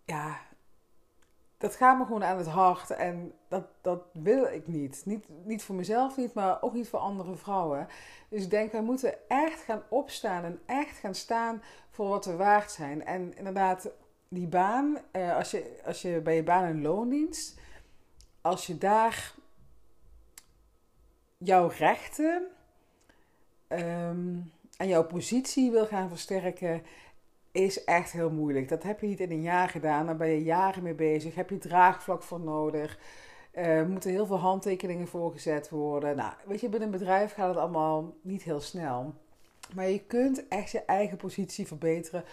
ja, 0.04 0.40
dat 1.62 1.76
gaat 1.76 1.98
me 1.98 2.04
gewoon 2.04 2.24
aan 2.24 2.38
het 2.38 2.46
hart. 2.46 2.90
En 2.90 3.32
dat, 3.48 3.64
dat 3.80 4.02
wil 4.12 4.44
ik 4.44 4.66
niet. 4.66 5.02
niet. 5.04 5.26
Niet 5.44 5.62
voor 5.62 5.74
mezelf 5.74 6.16
niet, 6.16 6.34
maar 6.34 6.62
ook 6.62 6.72
niet 6.72 6.88
voor 6.88 6.98
andere 6.98 7.36
vrouwen. 7.36 7.88
Dus 8.28 8.42
ik 8.42 8.50
denk, 8.50 8.72
wij 8.72 8.82
moeten 8.82 9.28
echt 9.28 9.60
gaan 9.60 9.82
opstaan 9.88 10.44
en 10.44 10.60
echt 10.66 10.96
gaan 10.96 11.14
staan 11.14 11.62
voor 11.90 12.08
wat 12.08 12.24
we 12.24 12.36
waard 12.36 12.70
zijn. 12.70 13.04
En 13.04 13.36
inderdaad, 13.36 13.90
die 14.28 14.46
baan, 14.46 14.98
eh, 15.10 15.36
als, 15.36 15.50
je, 15.50 15.80
als 15.84 16.02
je 16.02 16.20
bij 16.20 16.34
je 16.34 16.42
baan 16.42 16.68
in 16.68 16.82
loondienst, 16.82 17.60
als 18.40 18.66
je 18.66 18.78
daar 18.78 19.34
jouw 21.38 21.66
rechten 21.66 22.42
ehm, 23.68 24.38
en 24.82 24.88
jouw 24.88 25.04
positie 25.04 25.70
wil 25.70 25.86
gaan 25.86 26.08
versterken, 26.08 26.82
is 27.52 27.84
echt 27.84 28.12
heel 28.12 28.30
moeilijk. 28.30 28.68
Dat 28.68 28.82
heb 28.82 29.00
je 29.00 29.06
niet 29.06 29.20
in 29.20 29.30
een 29.30 29.42
jaar 29.42 29.68
gedaan. 29.68 30.06
Daar 30.06 30.16
ben 30.16 30.28
je 30.28 30.42
jaren 30.42 30.82
mee 30.82 30.94
bezig. 30.94 31.34
Heb 31.34 31.50
je 31.50 31.58
draagvlak 31.58 32.22
voor 32.22 32.40
nodig. 32.40 32.98
Er 33.50 33.88
moeten 33.88 34.10
heel 34.10 34.26
veel 34.26 34.38
handtekeningen 34.38 35.06
voor 35.06 35.32
gezet 35.32 35.68
worden. 35.68 36.16
Nou, 36.16 36.32
weet 36.46 36.60
je, 36.60 36.68
binnen 36.68 36.92
een 36.92 36.98
bedrijf 36.98 37.32
gaat 37.32 37.48
het 37.48 37.56
allemaal 37.56 38.14
niet 38.22 38.42
heel 38.42 38.60
snel. 38.60 39.14
Maar 39.74 39.88
je 39.88 40.04
kunt 40.04 40.48
echt 40.48 40.70
je 40.70 40.84
eigen 40.84 41.16
positie 41.16 41.66
verbeteren 41.66 42.24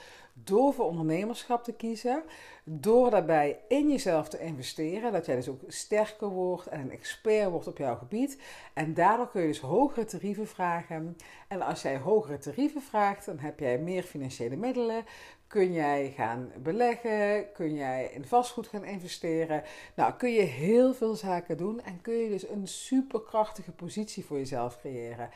door 0.43 0.73
voor 0.73 0.85
ondernemerschap 0.85 1.63
te 1.63 1.73
kiezen. 1.73 2.23
Door 2.63 3.09
daarbij 3.09 3.59
in 3.67 3.89
jezelf 3.89 4.29
te 4.29 4.39
investeren. 4.39 5.11
Dat 5.11 5.25
jij 5.25 5.35
dus 5.35 5.49
ook 5.49 5.61
sterker 5.67 6.29
wordt 6.29 6.67
en 6.67 6.79
een 6.79 6.91
expert 6.91 7.49
wordt 7.49 7.67
op 7.67 7.77
jouw 7.77 7.95
gebied. 7.95 8.37
En 8.73 8.93
daardoor 8.93 9.29
kun 9.29 9.41
je 9.41 9.47
dus 9.47 9.59
hogere 9.59 10.05
tarieven 10.05 10.47
vragen. 10.47 11.17
En 11.47 11.61
als 11.61 11.81
jij 11.81 11.97
hogere 11.97 12.37
tarieven 12.37 12.81
vraagt, 12.81 13.25
dan 13.25 13.39
heb 13.39 13.59
jij 13.59 13.77
meer 13.77 14.03
financiële 14.03 14.55
middelen. 14.55 15.05
Kun 15.47 15.73
jij 15.73 16.13
gaan 16.15 16.51
beleggen? 16.57 17.51
Kun 17.53 17.73
jij 17.73 18.11
in 18.13 18.25
vastgoed 18.25 18.67
gaan 18.67 18.85
investeren? 18.85 19.63
Nou, 19.95 20.13
kun 20.13 20.31
je 20.31 20.41
heel 20.41 20.93
veel 20.93 21.15
zaken 21.15 21.57
doen 21.57 21.81
en 21.81 22.01
kun 22.01 22.13
je 22.13 22.29
dus 22.29 22.49
een 22.49 22.67
superkrachtige 22.67 23.71
positie 23.71 24.25
voor 24.25 24.37
jezelf 24.37 24.79
creëren. 24.79 25.29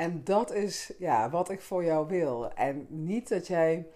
En 0.00 0.20
dat 0.24 0.52
is 0.52 0.92
ja, 0.98 1.30
wat 1.30 1.50
ik 1.50 1.60
voor 1.60 1.84
jou 1.84 2.08
wil. 2.08 2.52
En 2.52 2.86
niet 2.88 3.28
dat 3.28 3.46
jij 3.46 3.86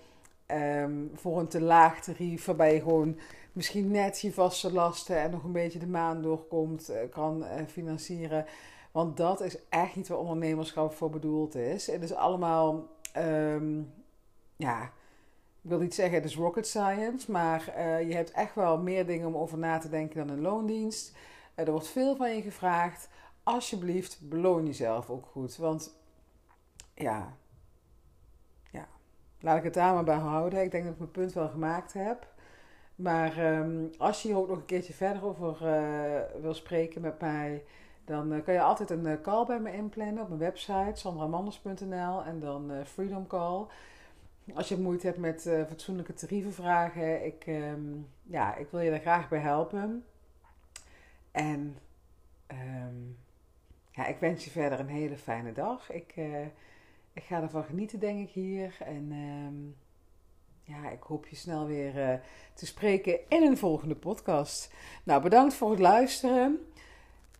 ehm, 0.46 0.92
voor 1.14 1.38
een 1.38 1.48
te 1.48 1.60
laag 1.60 2.00
tarief, 2.00 2.44
waarbij 2.44 2.74
je 2.74 2.80
gewoon 2.80 3.18
misschien 3.52 3.90
net 3.90 4.20
je 4.20 4.32
vaste 4.32 4.72
lasten 4.72 5.18
en 5.18 5.30
nog 5.30 5.44
een 5.44 5.52
beetje 5.52 5.78
de 5.78 5.86
maand 5.86 6.22
doorkomt, 6.22 6.90
uh, 6.90 6.96
kan 7.10 7.42
uh, 7.42 7.48
financieren. 7.66 8.46
Want 8.92 9.16
dat 9.16 9.40
is 9.40 9.56
echt 9.68 9.96
niet 9.96 10.08
waar 10.08 10.18
ondernemerschap 10.18 10.94
voor 10.94 11.10
bedoeld 11.10 11.54
is. 11.54 11.86
Het 11.86 12.02
is 12.02 12.14
allemaal, 12.14 12.88
um, 13.16 13.92
ja, 14.56 14.82
ik 15.62 15.70
wil 15.70 15.78
niet 15.78 15.94
zeggen 15.94 16.14
het 16.14 16.24
is 16.24 16.36
rocket 16.36 16.66
science, 16.66 17.30
maar 17.30 17.74
uh, 17.78 18.08
je 18.08 18.14
hebt 18.14 18.30
echt 18.30 18.54
wel 18.54 18.78
meer 18.78 19.06
dingen 19.06 19.26
om 19.26 19.36
over 19.36 19.58
na 19.58 19.78
te 19.78 19.88
denken 19.88 20.26
dan 20.26 20.36
een 20.36 20.42
loondienst. 20.42 21.16
er 21.54 21.70
wordt 21.70 21.88
veel 21.88 22.16
van 22.16 22.34
je 22.34 22.42
gevraagd 22.42 23.08
alsjeblieft 23.44 24.28
beloon 24.28 24.66
jezelf 24.66 25.10
ook 25.10 25.26
goed. 25.26 25.56
Want 25.56 25.98
ja, 26.94 27.36
ja, 28.70 28.88
laat 29.40 29.56
ik 29.56 29.64
het 29.64 29.74
daar 29.74 29.94
maar 29.94 30.04
bij 30.04 30.14
houden. 30.14 30.62
Ik 30.62 30.70
denk 30.70 30.84
dat 30.84 30.92
ik 30.92 30.98
mijn 30.98 31.10
punt 31.10 31.32
wel 31.32 31.48
gemaakt 31.48 31.92
heb. 31.92 32.32
Maar 32.94 33.56
um, 33.58 33.90
als 33.98 34.22
je 34.22 34.28
hier 34.28 34.36
ook 34.36 34.48
nog 34.48 34.56
een 34.56 34.64
keertje 34.64 34.92
verder 34.92 35.24
over 35.24 35.56
uh, 35.62 36.40
wil 36.40 36.54
spreken 36.54 37.00
met 37.00 37.20
mij, 37.20 37.64
dan 38.04 38.32
uh, 38.32 38.44
kan 38.44 38.54
je 38.54 38.60
altijd 38.60 38.90
een 38.90 39.06
uh, 39.06 39.20
call 39.22 39.46
bij 39.46 39.60
me 39.60 39.72
inplannen 39.72 40.22
op 40.22 40.28
mijn 40.28 40.40
website 40.40 40.92
sandramanders.nl 40.94 42.24
en 42.24 42.40
dan 42.40 42.72
Freedom 42.84 43.26
Call. 43.26 43.66
Als 44.54 44.68
je 44.68 44.78
moeite 44.78 45.06
hebt 45.06 45.18
met 45.18 45.42
fatsoenlijke 45.68 46.14
tarieven 46.14 46.52
vragen, 46.52 47.24
ik, 47.24 47.46
um, 47.46 48.08
ja, 48.22 48.54
ik 48.56 48.68
wil 48.70 48.80
je 48.80 48.90
daar 48.90 49.00
graag 49.00 49.28
bij 49.28 49.38
helpen. 49.38 50.04
En 51.30 51.78
um, 52.48 53.16
ja, 53.94 54.06
ik 54.06 54.16
wens 54.18 54.44
je 54.44 54.50
verder 54.50 54.80
een 54.80 54.88
hele 54.88 55.16
fijne 55.16 55.52
dag. 55.52 55.92
Ik, 55.92 56.12
uh, 56.16 56.40
ik 57.12 57.22
ga 57.22 57.42
ervan 57.42 57.64
genieten, 57.64 57.98
denk 57.98 58.28
ik, 58.28 58.34
hier. 58.34 58.76
En 58.78 59.12
uh, 59.12 60.76
ja, 60.76 60.90
ik 60.90 61.02
hoop 61.02 61.26
je 61.26 61.36
snel 61.36 61.66
weer 61.66 61.96
uh, 61.96 62.14
te 62.54 62.66
spreken 62.66 63.18
in 63.28 63.42
een 63.42 63.58
volgende 63.58 63.96
podcast. 63.96 64.72
Nou, 65.04 65.22
bedankt 65.22 65.54
voor 65.54 65.70
het 65.70 65.78
luisteren. 65.78 66.66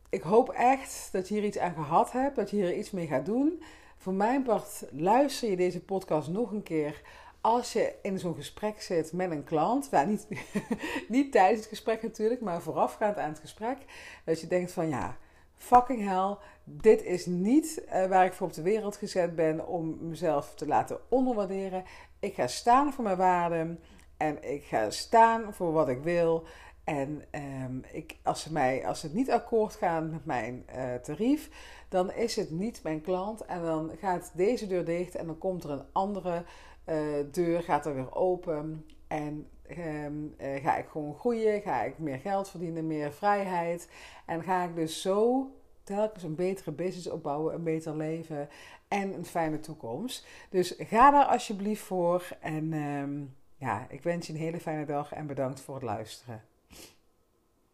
Ik 0.09 0.23
hoop 0.23 0.49
echt 0.51 1.09
dat 1.13 1.29
je 1.29 1.35
hier 1.35 1.45
iets 1.45 1.59
aan 1.59 1.75
gehad 1.75 2.13
hebt, 2.13 2.37
dat 2.37 2.51
je 2.51 2.57
hier 2.57 2.75
iets 2.75 2.91
mee 2.91 3.07
gaat 3.07 3.27
doen. 3.27 3.63
Voor 3.97 4.15
mijn 4.15 4.43
part 4.43 4.85
luister 4.91 5.51
je 5.51 5.57
deze 5.57 5.85
podcast 5.85 6.29
nog 6.29 6.51
een 6.51 6.63
keer 6.63 7.03
als 7.41 7.73
je 7.73 7.95
in 8.03 8.19
zo'n 8.19 8.35
gesprek 8.35 8.83
zit 8.83 9.13
met 9.13 9.31
een 9.31 9.45
klant, 9.45 9.91
nou, 9.91 10.07
niet, 10.07 10.27
niet 11.09 11.33
tijdens 11.33 11.61
het 11.61 11.69
gesprek 11.69 12.03
natuurlijk, 12.03 12.41
maar 12.41 12.63
voorafgaand 12.63 13.17
aan 13.17 13.29
het 13.29 13.39
gesprek, 13.39 13.79
dat 14.25 14.41
je 14.41 14.47
denkt 14.47 14.73
van 14.73 14.89
ja, 14.89 15.17
fucking 15.57 16.09
hell, 16.09 16.37
dit 16.65 17.03
is 17.03 17.27
niet 17.27 17.83
uh, 17.87 18.07
waar 18.07 18.25
ik 18.25 18.33
voor 18.33 18.47
op 18.47 18.53
de 18.53 18.63
wereld 18.63 18.97
gezet 18.97 19.35
ben 19.35 19.67
om 19.67 19.99
mezelf 20.01 20.55
te 20.55 20.67
laten 20.67 20.99
onderwaarderen. 21.09 21.85
Ik 22.19 22.35
ga 22.35 22.47
staan 22.47 22.93
voor 22.93 23.05
mijn 23.05 23.17
waarden 23.17 23.81
en 24.17 24.53
ik 24.53 24.65
ga 24.65 24.91
staan 24.91 25.55
voor 25.55 25.73
wat 25.73 25.89
ik 25.89 26.03
wil. 26.03 26.47
En 26.85 27.23
um, 27.65 27.83
ik, 27.93 28.17
als, 28.23 28.43
ze 28.43 28.53
mij, 28.53 28.87
als 28.87 29.03
het 29.03 29.15
niet 29.15 29.31
akkoord 29.31 29.75
gaan 29.75 30.11
met 30.11 30.25
mijn 30.25 30.67
uh, 30.77 30.95
tarief, 30.95 31.51
dan 31.89 32.13
is 32.13 32.37
het 32.37 32.51
niet 32.51 32.83
mijn 32.83 33.01
klant. 33.01 33.45
En 33.45 33.63
dan 33.63 33.91
gaat 34.01 34.33
deze 34.35 34.67
deur 34.67 34.85
dicht 34.85 35.15
en 35.15 35.27
dan 35.27 35.39
komt 35.39 35.65
er 35.65 35.71
een 35.71 35.85
andere 35.93 36.45
uh, 36.89 36.97
deur, 37.33 37.63
gaat 37.63 37.87
er 37.87 37.95
weer 37.95 38.15
open. 38.15 38.87
En 39.09 39.49
um, 39.71 40.35
uh, 40.41 40.63
ga 40.63 40.77
ik 40.77 40.87
gewoon 40.89 41.15
groeien, 41.15 41.63
ga 41.63 41.83
ik 41.83 41.99
meer 41.99 42.19
geld 42.19 42.51
verdienen, 42.51 42.87
meer 42.87 43.13
vrijheid. 43.13 43.89
En 44.27 44.43
ga 44.43 44.65
ik 44.65 44.75
dus 44.75 45.03
zo 45.03 45.51
telkens 45.83 46.23
een 46.23 46.35
betere 46.35 46.73
business 46.73 47.11
opbouwen, 47.11 47.55
een 47.55 47.63
beter 47.63 47.97
leven 47.97 48.49
en 48.89 49.15
een 49.15 49.25
fijne 49.25 49.61
toekomst. 49.61 50.27
Dus 50.51 50.75
ga 50.79 51.11
daar 51.11 51.25
alsjeblieft 51.25 51.83
voor. 51.83 52.29
En 52.41 52.73
um, 52.73 53.35
ja, 53.57 53.87
ik 53.89 54.03
wens 54.03 54.27
je 54.27 54.33
een 54.33 54.39
hele 54.39 54.61
fijne 54.61 54.85
dag 54.85 55.13
en 55.13 55.27
bedankt 55.27 55.61
voor 55.61 55.75
het 55.75 55.85
luisteren. 55.85 56.43